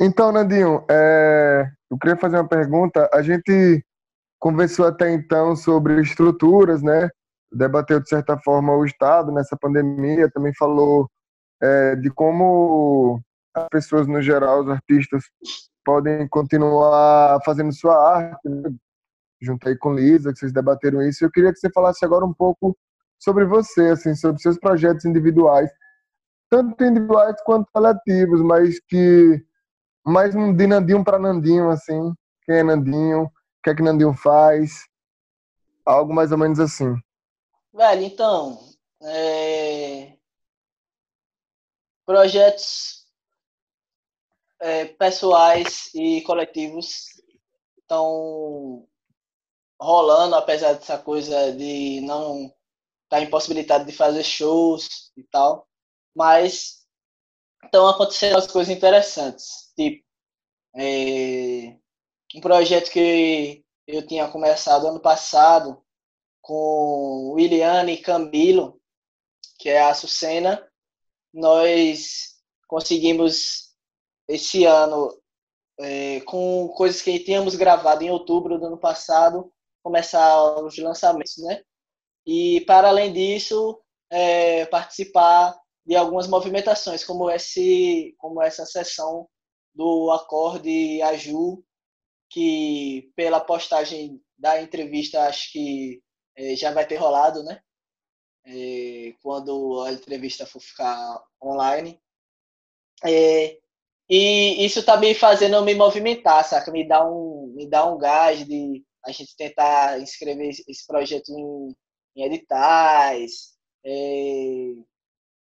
[0.00, 3.10] Então, Nandinho, é, eu queria fazer uma pergunta.
[3.12, 3.84] A gente
[4.38, 7.08] conversou até então sobre estruturas, né?
[7.52, 11.08] Debateu, de certa forma, o Estado nessa pandemia, também falou
[11.60, 13.20] é, de como
[13.54, 15.24] as pessoas, no geral, os artistas,
[15.84, 18.48] podem continuar fazendo sua arte.
[18.48, 18.70] Né?
[19.40, 21.24] Juntei com Lisa, que vocês debateram isso.
[21.24, 22.76] Eu queria que você falasse agora um pouco
[23.18, 25.70] sobre você, assim, sobre seus projetos individuais,
[26.50, 29.44] tanto individuais quanto coletivos, mas que
[30.04, 32.12] mais um de Nandinho para Nandinho, assim.
[32.44, 33.24] Quem é Nandinho?
[33.24, 33.30] O
[33.62, 34.86] que é que Nandinho faz?
[35.84, 36.94] Algo mais ou menos assim.
[37.72, 38.58] Velho, então,
[39.02, 40.16] é,
[42.04, 43.01] projetos
[44.62, 47.06] é, pessoais e coletivos
[47.80, 48.88] estão
[49.80, 52.54] rolando, apesar dessa coisa de não
[53.04, 55.68] estar impossibilitado de fazer shows e tal,
[56.14, 56.86] mas
[57.64, 60.04] estão acontecendo as coisas interessantes, tipo
[60.76, 61.76] é,
[62.34, 65.84] um projeto que eu tinha começado ano passado
[66.40, 68.80] com Williane Camilo,
[69.58, 70.66] que é a Açucena,
[71.32, 72.36] nós
[72.66, 73.61] conseguimos
[74.32, 75.14] esse ano,
[75.78, 79.52] é, com coisas que tínhamos gravado em outubro do ano passado,
[79.82, 81.62] começar os lançamentos, né?
[82.26, 83.80] E, para além disso,
[84.10, 89.28] é, participar de algumas movimentações, como, esse, como essa sessão
[89.74, 91.62] do Acorde Aju,
[92.30, 96.02] que pela postagem da entrevista, acho que
[96.36, 97.60] é, já vai ter rolado, né?
[98.44, 102.00] É, quando a entrevista for ficar online.
[103.04, 103.61] É,
[104.14, 106.70] e isso tá me fazendo me movimentar, saca?
[106.70, 111.74] Me dá um, me dá um gás de a gente tentar inscrever esse projeto em,
[112.16, 114.74] em editais, é,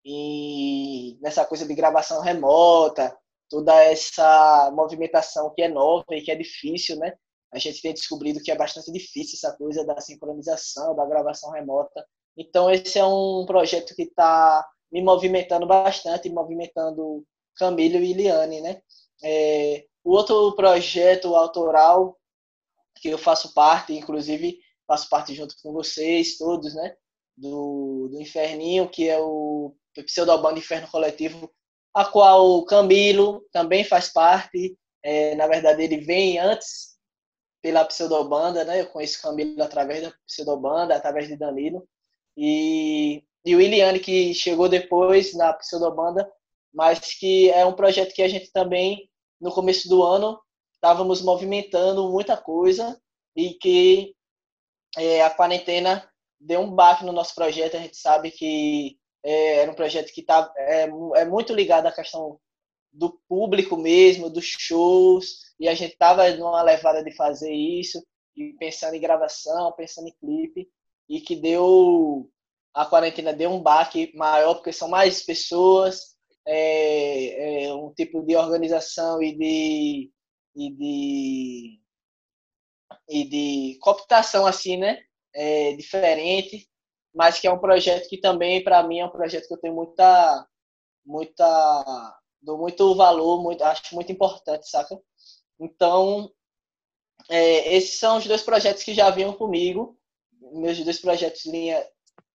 [0.05, 3.16] e nessa coisa de gravação remota,
[3.49, 7.14] toda essa movimentação que é nova e que é difícil, né?
[7.51, 12.05] A gente tem descobrido que é bastante difícil essa coisa da sincronização, da gravação remota.
[12.37, 14.62] Então, esse é um projeto que está
[14.93, 17.25] me movimentando bastante, movimentando
[17.59, 18.81] Camilo e Iliane, né?
[19.23, 22.17] É, o outro projeto autoral
[23.01, 26.97] que eu faço parte, inclusive faço parte junto com vocês todos, né?
[27.37, 29.75] Do, do Inferninho, que é o
[30.07, 31.53] Pseudobando Inferno Coletivo,
[31.95, 34.77] a qual o Camilo também faz parte.
[35.03, 36.97] É, na verdade, ele vem antes
[37.63, 38.81] pela Pseudobanda, né?
[38.81, 41.87] Eu conheço Camilo através da Pseudobanda, através de Danilo.
[42.37, 46.29] E, e o Iliane, que chegou depois na Pseudobanda,
[46.73, 49.09] mas que é um projeto que a gente também,
[49.41, 50.41] no começo do ano,
[50.75, 53.01] estávamos movimentando muita coisa
[53.35, 54.14] e que
[54.97, 56.09] é, a quarentena
[56.41, 57.77] deu um baque no nosso projeto.
[57.77, 61.93] A gente sabe que é, era um projeto que tá, é, é muito ligado à
[61.93, 62.39] questão
[62.93, 68.03] do público mesmo, dos shows, e a gente tava numa levada de fazer isso,
[68.37, 70.69] e pensando em gravação, pensando em clipe,
[71.09, 72.31] e que deu
[72.75, 76.16] a quarentena deu um baque maior porque são mais pessoas,
[76.49, 80.11] é, é um tipo de organização e de
[80.57, 81.80] e de
[83.09, 85.03] e de cooptação assim, né?
[85.34, 86.68] É, diferente,
[87.14, 89.74] mas que é um projeto que também para mim é um projeto que eu tenho
[89.74, 90.46] muita
[91.05, 94.99] muita dou muito valor, muito acho muito importante, saca?
[95.61, 96.30] Então,
[97.28, 99.99] é, esses são os dois projetos que já vinham comigo,
[100.53, 101.84] meus dois projetos linha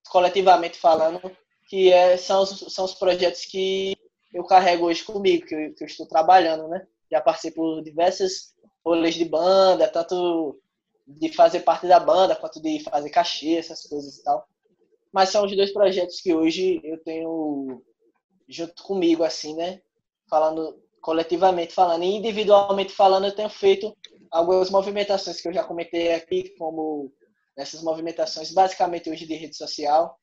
[0.10, 1.20] coletivamente falando,
[1.68, 3.93] que é, são, os, são os projetos que
[4.34, 6.86] eu carrego hoje comigo, que eu, que eu estou trabalhando, né?
[7.12, 8.54] Já passei por diversas
[8.84, 10.60] rolês de banda, tanto
[11.08, 14.48] de fazer parte da banda, quanto de fazer cachê, essas coisas e tal.
[15.12, 17.82] Mas são os dois projetos que hoje eu tenho
[18.50, 19.82] junto comigo, assim, né?
[20.30, 23.96] Falando coletivamente falando e individualmente falando, eu tenho feito
[24.32, 27.14] algumas movimentações que eu já comentei aqui, como
[27.58, 30.18] essas movimentações basicamente hoje de rede social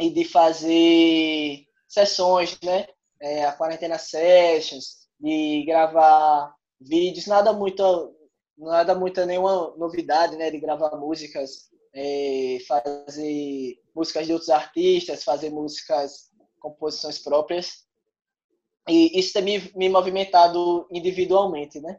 [0.00, 2.86] e de fazer sessões, né?
[3.20, 8.14] É, a quarentena sessions, de gravar vídeos, nada muito,
[8.56, 10.50] nada muito nenhuma novidade, né?
[10.50, 17.86] De gravar músicas, é, fazer músicas de outros artistas, fazer músicas, composições próprias.
[18.88, 21.98] E isso tem me, me movimentado individualmente, né?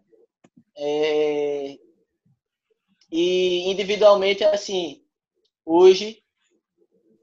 [0.78, 1.78] É,
[3.12, 5.04] e individualmente, assim,
[5.66, 6.22] hoje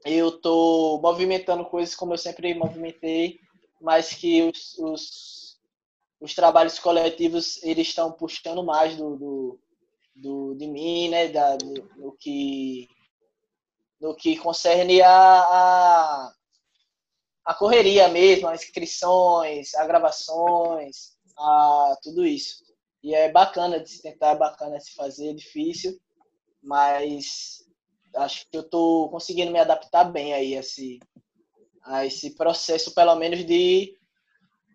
[0.03, 3.39] eu estou movimentando coisas como eu sempre movimentei,
[3.81, 5.59] mas que os, os,
[6.19, 9.59] os trabalhos coletivos eles estão puxando mais do, do,
[10.15, 12.87] do, de mim, né, da, do, do que
[13.99, 16.33] no que concerne a, a,
[17.45, 22.63] a correria mesmo, as inscrições, a gravações, a tudo isso.
[23.03, 25.97] E é bacana de se tentar, é bacana de se fazer, é difícil,
[26.61, 27.63] mas
[28.15, 30.99] acho que eu estou conseguindo me adaptar bem aí a esse,
[31.85, 33.95] a esse processo, pelo menos de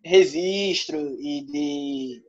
[0.05, 2.23] registro e de,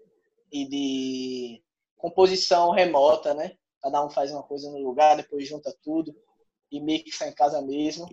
[0.52, 1.64] e de
[1.98, 3.54] composição remota, né?
[3.82, 6.14] Cada um faz uma coisa no lugar, depois junta tudo
[6.72, 8.08] e mixa em casa mesmo.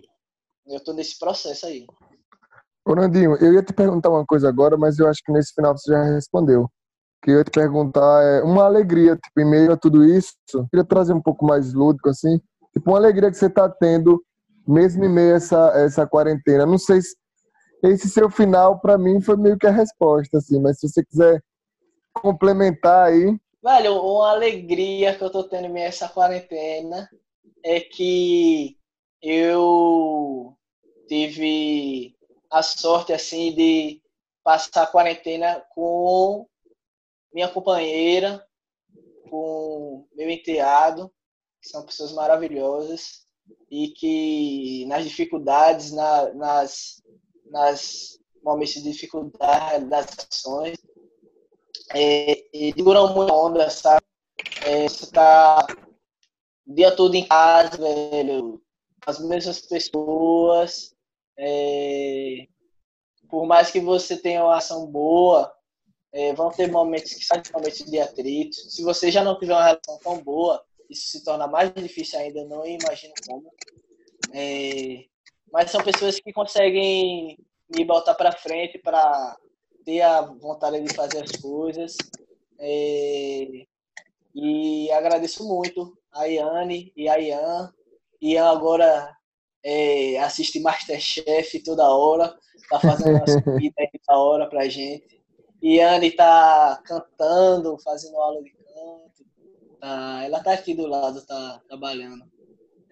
[0.65, 1.85] Eu estou nesse processo aí.
[2.85, 5.77] Ô Nandinho, eu ia te perguntar uma coisa agora, mas eu acho que nesse final
[5.77, 6.69] você já respondeu
[7.21, 10.33] que eu ia te perguntar é uma alegria, tipo, em meio a tudo isso,
[10.71, 12.39] queria trazer um pouco mais lúdico, assim,
[12.73, 14.23] tipo, uma alegria que você está tendo,
[14.69, 16.63] mesmo em meio a essa, essa quarentena.
[16.63, 17.15] Não sei se
[17.83, 21.41] esse seu final, para mim, foi meio que a resposta, assim, mas se você quiser
[22.13, 23.35] complementar aí.
[23.63, 27.09] Velho, uma alegria que eu tô tendo em meio a essa quarentena
[27.63, 28.77] é que
[29.21, 30.55] eu
[31.07, 32.15] tive
[32.51, 34.01] a sorte, assim, de
[34.43, 36.47] passar a quarentena com
[37.33, 38.45] minha companheira,
[39.29, 41.11] com meu enteado,
[41.61, 43.28] que são pessoas maravilhosas
[43.69, 47.03] e que nas dificuldades, na, nas,
[47.45, 50.77] nas momentos de dificuldade, das ações,
[51.93, 52.43] é,
[52.75, 54.05] seguram muito onda, sabe?
[54.65, 55.67] É, você tá
[56.65, 58.61] o dia todo em casa, velho,
[59.05, 60.95] as mesmas pessoas,
[61.37, 62.47] é,
[63.29, 65.51] por mais que você tenha uma ação boa,
[66.11, 68.55] é, vão ter momentos que são momentos de atrito.
[68.55, 72.43] Se você já não tiver uma relação tão boa, isso se torna mais difícil ainda,
[72.45, 73.51] não imagino como.
[74.33, 75.05] É,
[75.51, 77.37] mas são pessoas que conseguem
[77.75, 79.37] me botar para frente para
[79.85, 81.95] ter a vontade de fazer as coisas.
[82.59, 83.65] É,
[84.35, 87.73] e agradeço muito a Iane e a Ian.
[88.21, 89.15] Ian agora
[89.63, 92.35] é, assiste Masterchef toda hora,
[92.69, 95.19] tá fazendo umas comidas aí toda hora pra gente.
[95.61, 98.58] Iane está cantando, fazendo aula de.
[99.79, 102.25] Tá, ela está aqui do lado, está trabalhando.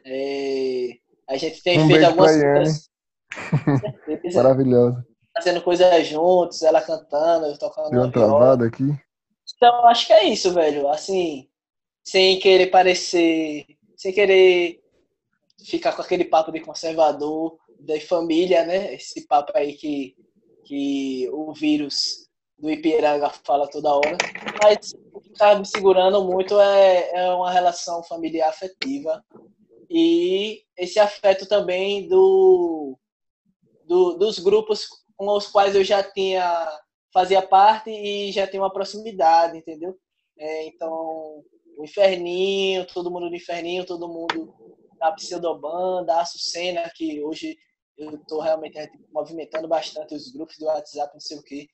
[0.06, 0.98] É,
[1.28, 2.90] a gente tem um feito algumas coisas.
[4.34, 5.04] Maravilhoso.
[5.36, 7.92] Fazendo coisas juntos, ela cantando, eu tocando.
[7.92, 8.86] Deu uma travada aqui.
[9.56, 10.88] Então, acho que é isso, velho.
[10.88, 11.48] Assim,
[12.04, 13.66] sem querer parecer.
[13.96, 14.80] Sem querer
[15.66, 18.94] ficar com aquele papo de conservador, de família, né?
[18.96, 20.16] Esse papo aí que,
[20.64, 22.28] que o vírus
[22.58, 24.18] do Ipiranga fala toda hora,
[24.64, 24.94] mas
[25.38, 29.24] está me segurando muito é, é uma relação familiar afetiva
[29.90, 32.98] e esse afeto também do,
[33.86, 36.68] do, dos grupos com os quais eu já tinha
[37.14, 39.96] fazia parte e já tinha uma proximidade, entendeu?
[40.38, 41.44] É, então,
[41.78, 44.54] o Inferninho, todo mundo do Inferninho, todo mundo
[45.00, 47.58] da Pseudobanda, a Açucena, que hoje
[47.98, 48.78] eu estou realmente
[49.12, 51.68] movimentando bastante os grupos do WhatsApp, não sei o quê.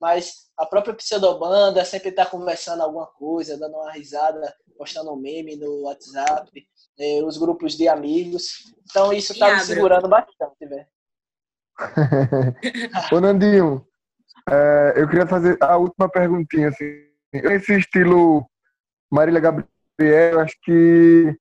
[0.00, 5.56] Mas a própria pseudobanda sempre está conversando alguma coisa, dando uma risada, postando um meme
[5.56, 6.50] no WhatsApp,
[6.98, 8.72] eh, os grupos de amigos.
[8.88, 10.86] Então isso está me segurando bastante, velho.
[13.12, 13.86] Ô, Nandinho,
[14.48, 16.68] é, eu queria fazer a última perguntinha.
[16.68, 16.84] Assim.
[17.32, 18.46] Esse estilo
[19.10, 19.68] Marília Gabriel,
[19.98, 21.36] eu acho que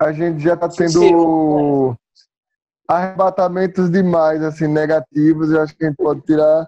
[0.00, 1.96] a gente já está tendo
[2.88, 5.50] arrebatamentos demais, assim, negativos.
[5.50, 6.66] Eu acho que a gente pode tirar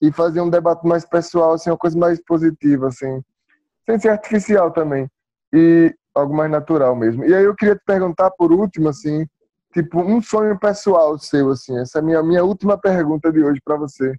[0.00, 3.20] e fazer um debate mais pessoal, assim, uma coisa mais positiva, assim.
[3.84, 5.08] Sem ser artificial também.
[5.52, 7.24] E algo mais natural mesmo.
[7.24, 9.26] E aí eu queria te perguntar, por último, assim,
[9.72, 11.78] tipo, um sonho pessoal seu, assim.
[11.78, 14.14] Essa é a minha, minha última pergunta de hoje para você.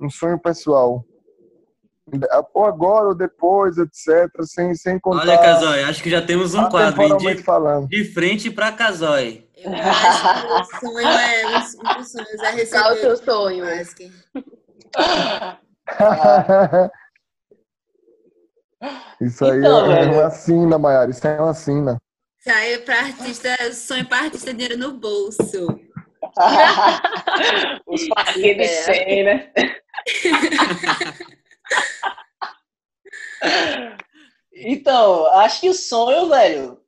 [0.00, 1.04] Um sonho pessoal.
[2.54, 4.28] Ou agora ou depois, etc.
[4.42, 5.22] Sem, sem contar...
[5.22, 7.88] Olha, Casói, acho que já temos um quadro hein, de, falando.
[7.88, 9.46] de frente para Casói.
[9.56, 12.80] Eu acho que o sonho é um dos sonhos é receber.
[12.80, 13.64] Qual o seu sonho?
[19.20, 20.12] Isso aí Então, é velho.
[20.14, 21.10] uma sina, Maiara.
[21.10, 22.00] Isso é uma sina.
[22.42, 25.66] Sai pra artista, sonho pra artista dinheiro no bolso.
[27.86, 28.82] Os parquinhos de É.
[28.82, 29.52] 100, né?
[34.52, 36.78] Então, acho que o sonho, velho,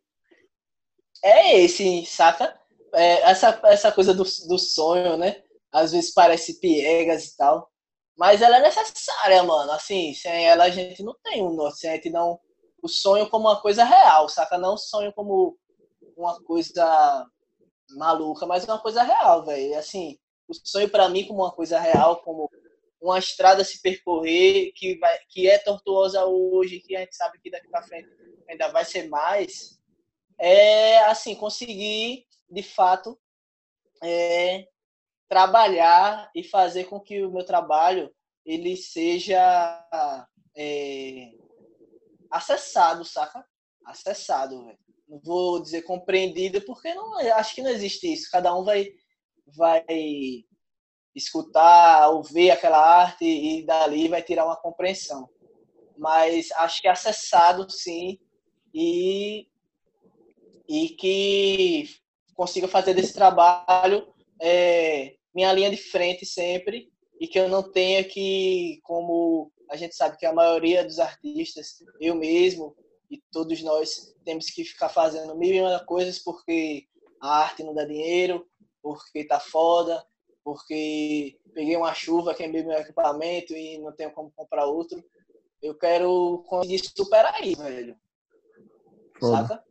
[1.24, 2.54] é esse, saca?
[2.94, 5.36] É, essa, essa coisa do, do sonho, né?
[5.72, 7.71] Às vezes parece piegas e tal.
[8.22, 9.72] Mas ela é necessária, mano.
[9.72, 11.88] Assim, sem ela a gente não tem um norte.
[11.88, 12.38] A gente não.
[12.80, 14.56] O sonho como uma coisa real, saca?
[14.56, 15.58] Não sonho como
[16.16, 17.26] uma coisa
[17.96, 19.76] maluca, mas uma coisa real, velho.
[19.76, 20.16] Assim,
[20.46, 22.48] o sonho pra mim como uma coisa real, como
[23.00, 27.40] uma estrada a se percorrer que vai que é tortuosa hoje, que a gente sabe
[27.40, 28.08] que daqui para frente
[28.48, 29.80] ainda vai ser mais,
[30.38, 33.18] é assim conseguir de fato
[34.00, 34.68] é,
[35.32, 38.14] trabalhar e fazer com que o meu trabalho
[38.44, 39.82] ele seja
[40.54, 41.30] é,
[42.30, 43.42] acessado, saca?
[43.82, 44.62] Acessado.
[45.08, 48.28] Não vou dizer compreendido porque não acho que não existe isso.
[48.30, 48.90] Cada um vai
[49.56, 49.86] vai
[51.14, 55.30] escutar ou ver aquela arte e dali vai tirar uma compreensão.
[55.96, 58.18] Mas acho que é acessado sim
[58.74, 59.48] e,
[60.68, 61.88] e que
[62.34, 66.90] consiga fazer desse trabalho é, minha linha de frente sempre
[67.20, 71.82] e que eu não tenha que, como a gente sabe que a maioria dos artistas,
[72.00, 72.76] eu mesmo
[73.10, 76.86] e todos nós temos que ficar fazendo mil e uma coisas porque
[77.20, 78.46] a arte não dá dinheiro,
[78.82, 80.04] porque tá foda,
[80.42, 85.02] porque peguei uma chuva, queimei meu equipamento e não tenho como comprar outro.
[85.62, 87.96] Eu quero conseguir superar isso, velho.
[89.20, 89.36] Foda.
[89.36, 89.64] Saca?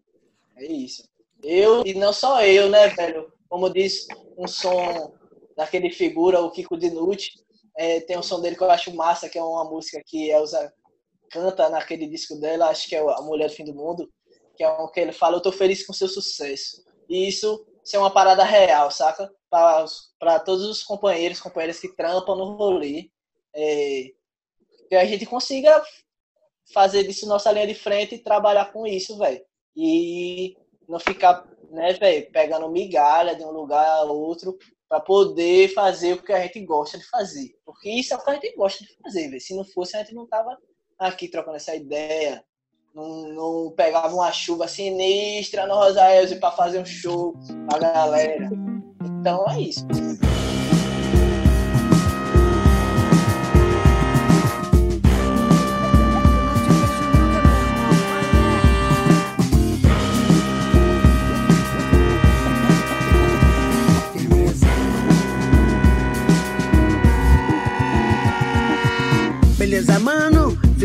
[0.55, 1.03] É isso.
[1.43, 3.33] Eu, e não só eu, né, velho?
[3.49, 4.07] Como diz
[4.37, 5.13] um som
[5.61, 7.33] daquele figura, o Kiko Dinucci,
[7.77, 10.73] é, tem um som dele que eu acho massa, que é uma música que Elza
[11.29, 14.11] canta naquele disco dela, acho que é A Mulher do Fim do Mundo,
[14.57, 16.83] que é um que ele fala, eu tô feliz com seu sucesso.
[17.07, 19.31] E isso, isso é uma parada real, saca?
[19.51, 23.11] Para todos os companheiros, companheiras que trampam no rolê,
[23.55, 24.05] é,
[24.89, 25.81] que a gente consiga
[26.73, 29.41] fazer disso nossa linha de frente e trabalhar com isso, velho.
[29.75, 30.57] E
[30.89, 34.57] não ficar, né, velho, pegando migalha de um lugar a outro
[34.91, 37.55] para poder fazer o que a gente gosta de fazer.
[37.65, 39.39] Porque isso é o que a gente gosta de fazer.
[39.39, 40.57] Se não fosse, a gente não tava
[40.99, 42.43] aqui trocando essa ideia.
[42.93, 47.33] Não, não pegava uma chuva sinistra no Rosaelze para fazer um show
[47.69, 48.49] pra galera.
[49.01, 49.85] Então é isso.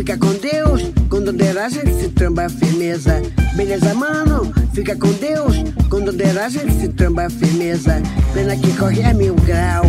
[0.07, 0.93] Fica com Deus.
[1.11, 3.21] Quando der a gente se tramba firmeza.
[3.57, 5.57] Beleza, mano, fica com Deus.
[5.91, 8.01] Quando der a gente se tramba firmeza.
[8.33, 9.83] Pena que corre é mil grau.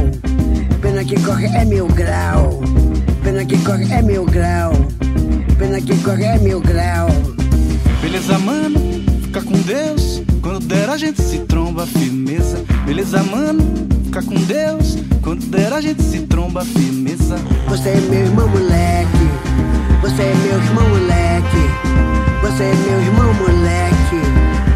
[0.81, 2.59] Pena que corre é mil grau.
[3.23, 4.71] Pena que corre é mil grau.
[5.59, 7.09] Pena que corre é mil grau.
[8.01, 8.79] Beleza, mano,
[9.21, 10.23] fica com Deus.
[10.41, 12.57] Quando der a gente se tromba firmeza.
[12.87, 13.63] Beleza, mano,
[14.05, 14.97] fica com Deus.
[15.21, 17.35] Quando der a gente se tromba firmeza.
[17.67, 19.36] Você é meu irmão moleque.
[20.07, 21.69] Você é meu irmão moleque.
[22.41, 24.21] Você é meu irmão moleque.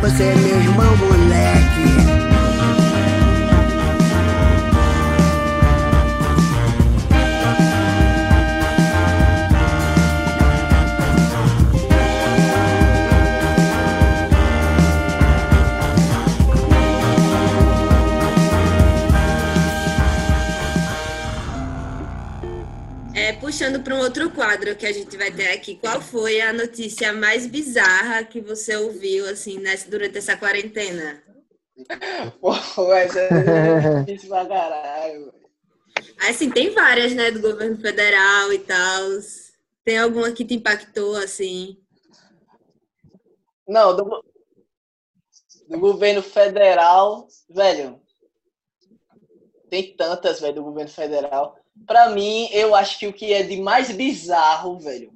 [0.01, 2.00] Você é meu irmão moleque.
[23.91, 27.45] Para um outro quadro que a gente vai ter aqui, qual foi a notícia mais
[27.45, 31.21] bizarra que você ouviu assim nessa, durante essa quarentena?
[32.39, 32.53] Pô,
[32.93, 35.33] essa é difícil pra caralho.
[36.21, 39.09] Assim, tem várias, né, do governo federal e tal.
[39.83, 41.77] Tem alguma que te impactou, assim?
[43.67, 44.23] Não, do,
[45.67, 47.99] do governo federal, velho.
[49.69, 51.60] Tem tantas, velho, do governo federal.
[51.85, 55.11] Pra mim, eu acho que o que é de mais bizarro, velho.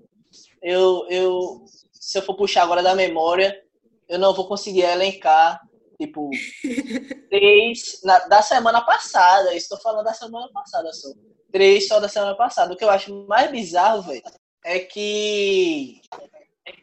[0.62, 3.62] Eu, eu, se eu for puxar agora da memória,
[4.08, 5.62] eu não vou conseguir elencar,
[6.00, 6.30] tipo,
[7.30, 9.54] três na, da semana passada.
[9.54, 11.10] Estou falando da semana passada só.
[11.52, 12.74] Três só da semana passada.
[12.74, 14.24] O que eu acho mais bizarro, velho,
[14.64, 16.02] é que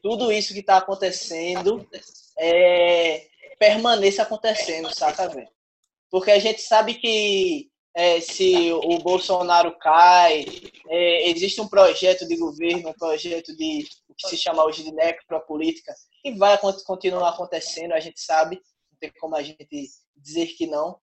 [0.03, 1.87] tudo isso que tá acontecendo
[2.39, 3.27] é,
[3.59, 5.49] permaneça acontecendo, saca, velho?
[6.11, 10.47] Porque a gente sabe que é, se o Bolsonaro cai,
[10.89, 14.93] é, existe um projeto de governo, um projeto de o que se chama hoje de
[14.93, 18.57] necropolítica, que vai continuar acontecendo, a gente sabe,
[18.91, 19.67] não tem como a gente
[20.17, 20.99] dizer que não,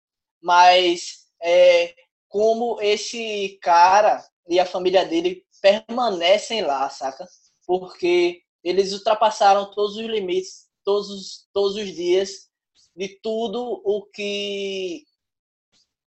[0.43, 1.95] mas é,
[2.29, 7.27] como esse cara e a família dele permanecem lá, saca?
[7.67, 12.51] Porque eles ultrapassaram todos os limites, todos, todos os dias,
[12.95, 15.05] de tudo o que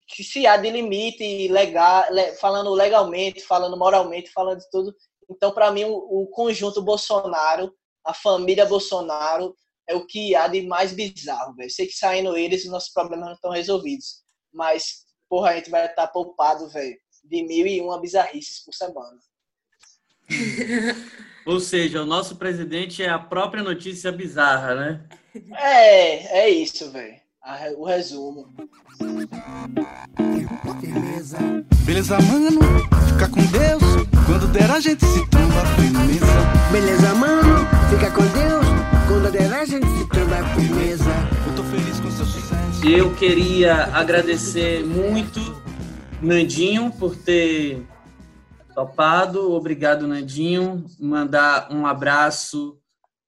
[0.06, 2.04] que se há de limite legal,
[2.40, 4.94] falando legalmente, falando moralmente, falando de tudo.
[5.28, 7.74] Então, para mim, o, o, conjunto Bolsonaro,
[8.04, 9.54] a família Bolsonaro,
[9.88, 11.70] é o que há de mais bizarro, velho.
[11.70, 14.22] Sei que saindo eles, os nossos problemas não estão resolvidos.
[14.52, 19.18] Mas, porra, a gente vai estar poupado, velho, de mil e uma bizarrices por semana.
[21.46, 25.08] Ou seja, o nosso presidente é a própria notícia bizarra, né?
[25.56, 27.25] É, é isso, velho.
[27.78, 28.48] O resumo.
[30.80, 31.38] Beleza.
[31.84, 32.60] Beleza, mano,
[33.06, 33.82] fica com Deus.
[34.26, 36.26] Quando der a gente se tromba firmeza.
[36.72, 38.66] Beleza, mano, fica com Deus.
[39.06, 41.04] Quando der a gente se tromba firmeza.
[41.46, 42.84] Eu tô feliz com seu sucesso.
[42.84, 45.40] Eu queria agradecer muito
[46.20, 47.86] Nandinho por ter
[48.74, 49.52] topado.
[49.52, 50.84] Obrigado, Nandinho.
[50.98, 52.76] Mandar um abraço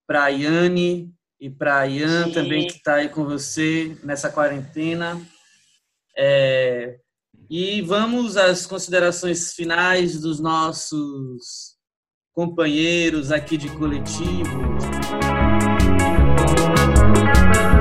[0.09, 2.33] para a Yane e para a Ian Sim.
[2.33, 5.21] também, que está aí com você nessa quarentena.
[6.17, 6.99] É,
[7.49, 11.77] e vamos às considerações finais dos nossos
[12.33, 14.61] companheiros aqui de coletivo.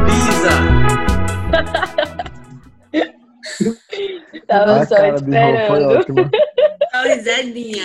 [0.06, 0.58] Lisa!
[4.48, 5.98] Tava A só cara Rô foi esperando.
[5.98, 6.32] ótima.
[7.04, 7.84] Risadinha.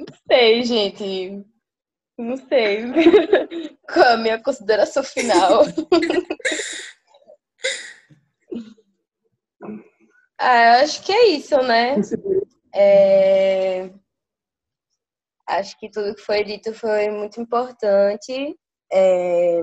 [0.08, 1.44] Não sei, gente.
[2.18, 2.84] Não sei.
[3.92, 5.64] Qual a minha consideração final?
[10.38, 11.96] ah, eu acho que é isso, né?
[12.74, 13.90] É,
[15.46, 18.56] Acho que tudo que foi dito foi muito importante.
[18.92, 19.60] É,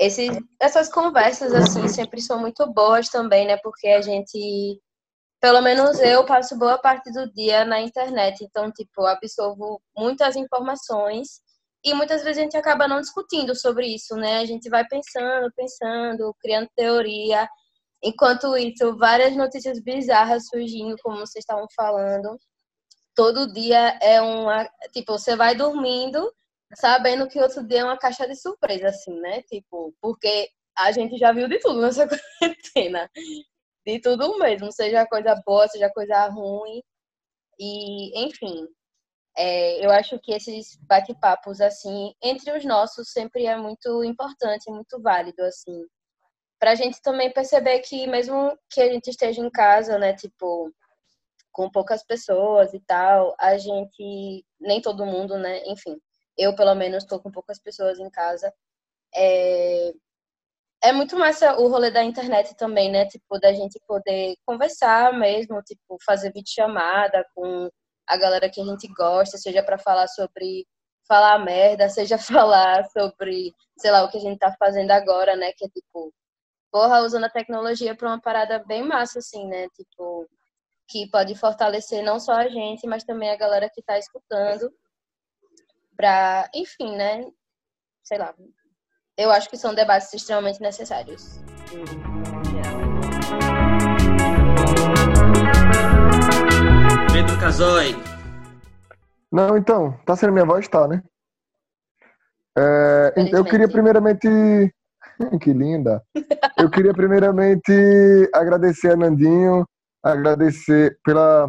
[0.00, 0.30] Esses,
[0.60, 3.56] essas conversas, assim, sempre são muito boas também, né?
[3.62, 4.80] Porque a gente
[5.42, 11.40] pelo menos eu passo boa parte do dia na internet, então, tipo, absorvo muitas informações
[11.84, 14.38] e muitas vezes a gente acaba não discutindo sobre isso, né?
[14.38, 17.48] A gente vai pensando, pensando, criando teoria.
[18.00, 22.38] Enquanto isso, várias notícias bizarras surgindo, como vocês estavam falando.
[23.14, 24.64] Todo dia é uma.
[24.92, 26.32] Tipo, você vai dormindo
[26.76, 29.42] sabendo que outro dia é uma caixa de surpresa, assim, né?
[29.42, 30.48] Tipo, porque
[30.78, 32.06] a gente já viu de tudo nessa
[32.38, 33.10] quarentena
[33.86, 36.82] de tudo mesmo, seja coisa boa, seja coisa ruim.
[37.58, 38.66] E, enfim,
[39.36, 45.00] é, eu acho que esses bate-papos, assim, entre os nossos, sempre é muito importante, muito
[45.00, 45.86] válido, assim.
[46.58, 50.72] Pra gente também perceber que, mesmo que a gente esteja em casa, né, tipo,
[51.52, 55.98] com poucas pessoas e tal, a gente, nem todo mundo, né, enfim,
[56.38, 58.52] eu, pelo menos, tô com poucas pessoas em casa,
[59.14, 59.92] é,
[60.82, 63.06] é muito massa o rolê da internet também, né?
[63.06, 67.70] Tipo, da gente poder conversar mesmo, tipo, fazer videochamada com
[68.06, 70.66] a galera que a gente gosta, seja para falar sobre
[71.06, 75.52] falar merda, seja falar sobre, sei lá, o que a gente tá fazendo agora, né?
[75.52, 76.12] Que é tipo,
[76.72, 79.68] porra, usando a tecnologia pra uma parada bem massa, assim, né?
[79.70, 80.28] Tipo,
[80.88, 84.72] que pode fortalecer não só a gente, mas também a galera que tá escutando.
[85.96, 87.30] Pra, enfim, né?
[88.02, 88.34] Sei lá,
[89.16, 91.40] eu acho que são debates extremamente necessários.
[97.12, 97.96] Pedro Casoy.
[99.30, 100.68] Não, então, tá sendo minha voz?
[100.68, 101.02] Tá, né?
[102.56, 104.28] É, eu queria primeiramente.
[105.40, 106.02] que linda!
[106.58, 107.72] Eu queria primeiramente
[108.34, 109.66] agradecer a Nandinho
[110.02, 111.48] agradecer pela,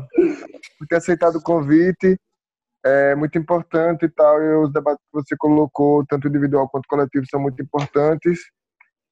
[0.77, 2.17] por ter aceitado o convite.
[2.85, 4.41] É muito importante e tal.
[4.41, 8.39] E os debates que você colocou, tanto individual quanto coletivo, são muito importantes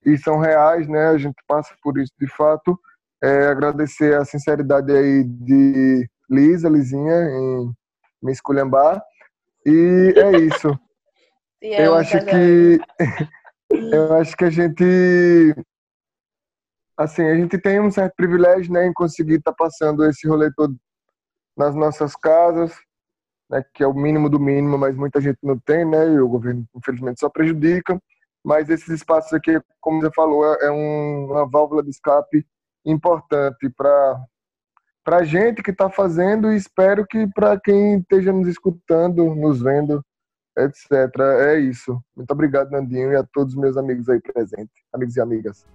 [0.06, 1.08] e são reais, né?
[1.08, 2.78] A gente passa por isso de fato.
[3.24, 7.72] É, agradecer a sinceridade aí de Lisa, Lizinha, em
[8.22, 9.02] me esculhambar.
[9.66, 10.78] E é isso.
[11.62, 12.80] eu acho que
[13.72, 15.56] eu acho que a gente
[16.98, 20.52] assim, a gente tem um certo privilégio, né, em conseguir estar tá passando esse rolê
[20.54, 20.76] todo
[21.58, 22.74] nas nossas casas,
[23.52, 26.30] né, que é o mínimo do mínimo, mas muita gente não tem, né, e o
[26.30, 28.02] governo infelizmente só prejudica.
[28.44, 32.46] Mas esses espaços aqui, como você falou, é, é um, uma válvula de escape
[32.86, 34.26] importante para
[35.06, 40.04] a gente que está fazendo e espero que para quem esteja nos escutando, nos vendo,
[40.58, 40.92] etc.
[41.42, 42.02] É isso.
[42.16, 45.66] Muito obrigado, Nandinho, e a todos os meus amigos aí presentes, amigos e amigas.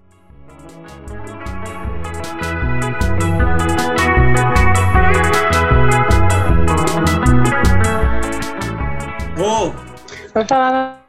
[10.36, 11.00] Vai falar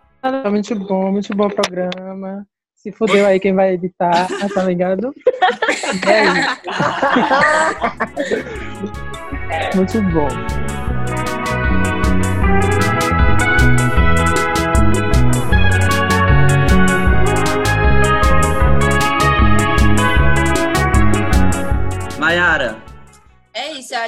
[0.50, 2.48] muito bom, muito bom programa.
[2.74, 4.26] Se fudeu aí quem vai editar,
[4.56, 5.14] tá ligado?
[6.08, 6.48] É isso.
[9.76, 10.30] muito bom.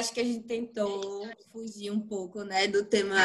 [0.00, 3.16] Acho que a gente tentou fugir um pouco, né, do tema,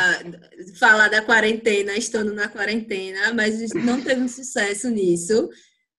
[0.77, 5.49] falar da quarentena, estando na quarentena, mas não teve sucesso nisso.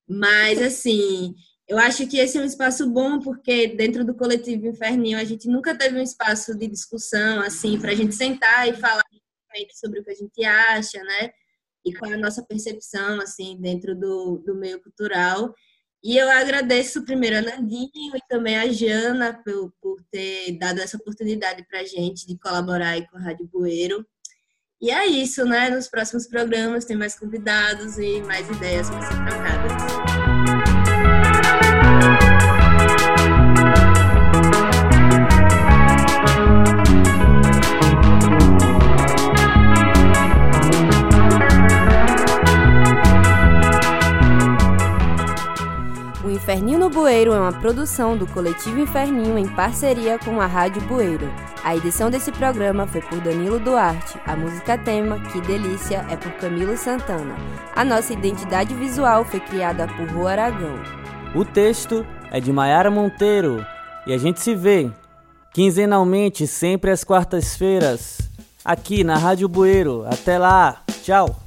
[0.08, 1.34] Mas, assim,
[1.66, 5.48] eu acho que esse é um espaço bom, porque dentro do coletivo Inferninho a gente
[5.48, 9.02] nunca teve um espaço de discussão, assim, para a gente sentar e falar
[9.72, 11.30] sobre o que a gente acha, né?
[11.84, 15.54] E qual é a nossa percepção, assim, dentro do, do meio cultural.
[16.06, 20.96] E eu agradeço primeiro a Nandinho e também a Jana por, por ter dado essa
[20.96, 24.06] oportunidade para a gente de colaborar aí com a Rádio Bueiro.
[24.80, 25.68] E é isso, né?
[25.68, 30.25] Nos próximos programas tem mais convidados e mais ideias para ser trocadas.
[46.46, 51.28] Inferninho no Bueiro é uma produção do Coletivo Inferninho em parceria com a Rádio Bueiro.
[51.64, 54.16] A edição desse programa foi por Danilo Duarte.
[54.24, 57.34] A música tema, Que Delícia, é por Camilo Santana.
[57.74, 60.80] A nossa identidade visual foi criada por Rua Aragão.
[61.34, 63.66] O texto é de Maiara Monteiro.
[64.06, 64.88] E a gente se vê
[65.52, 68.20] quinzenalmente, sempre às quartas-feiras,
[68.64, 70.06] aqui na Rádio Bueiro.
[70.06, 71.45] Até lá, tchau!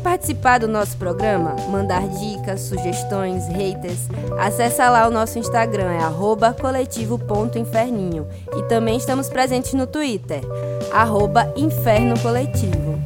[0.00, 1.54] Quer participar do nosso programa?
[1.68, 4.08] Mandar dicas, sugestões, haters?
[4.38, 6.02] Acesse lá o nosso Instagram, é
[6.54, 8.26] coletivo.inferninho.
[8.56, 10.40] E também estamos presentes no Twitter,
[10.90, 12.98] arroba Inferno Coletivo.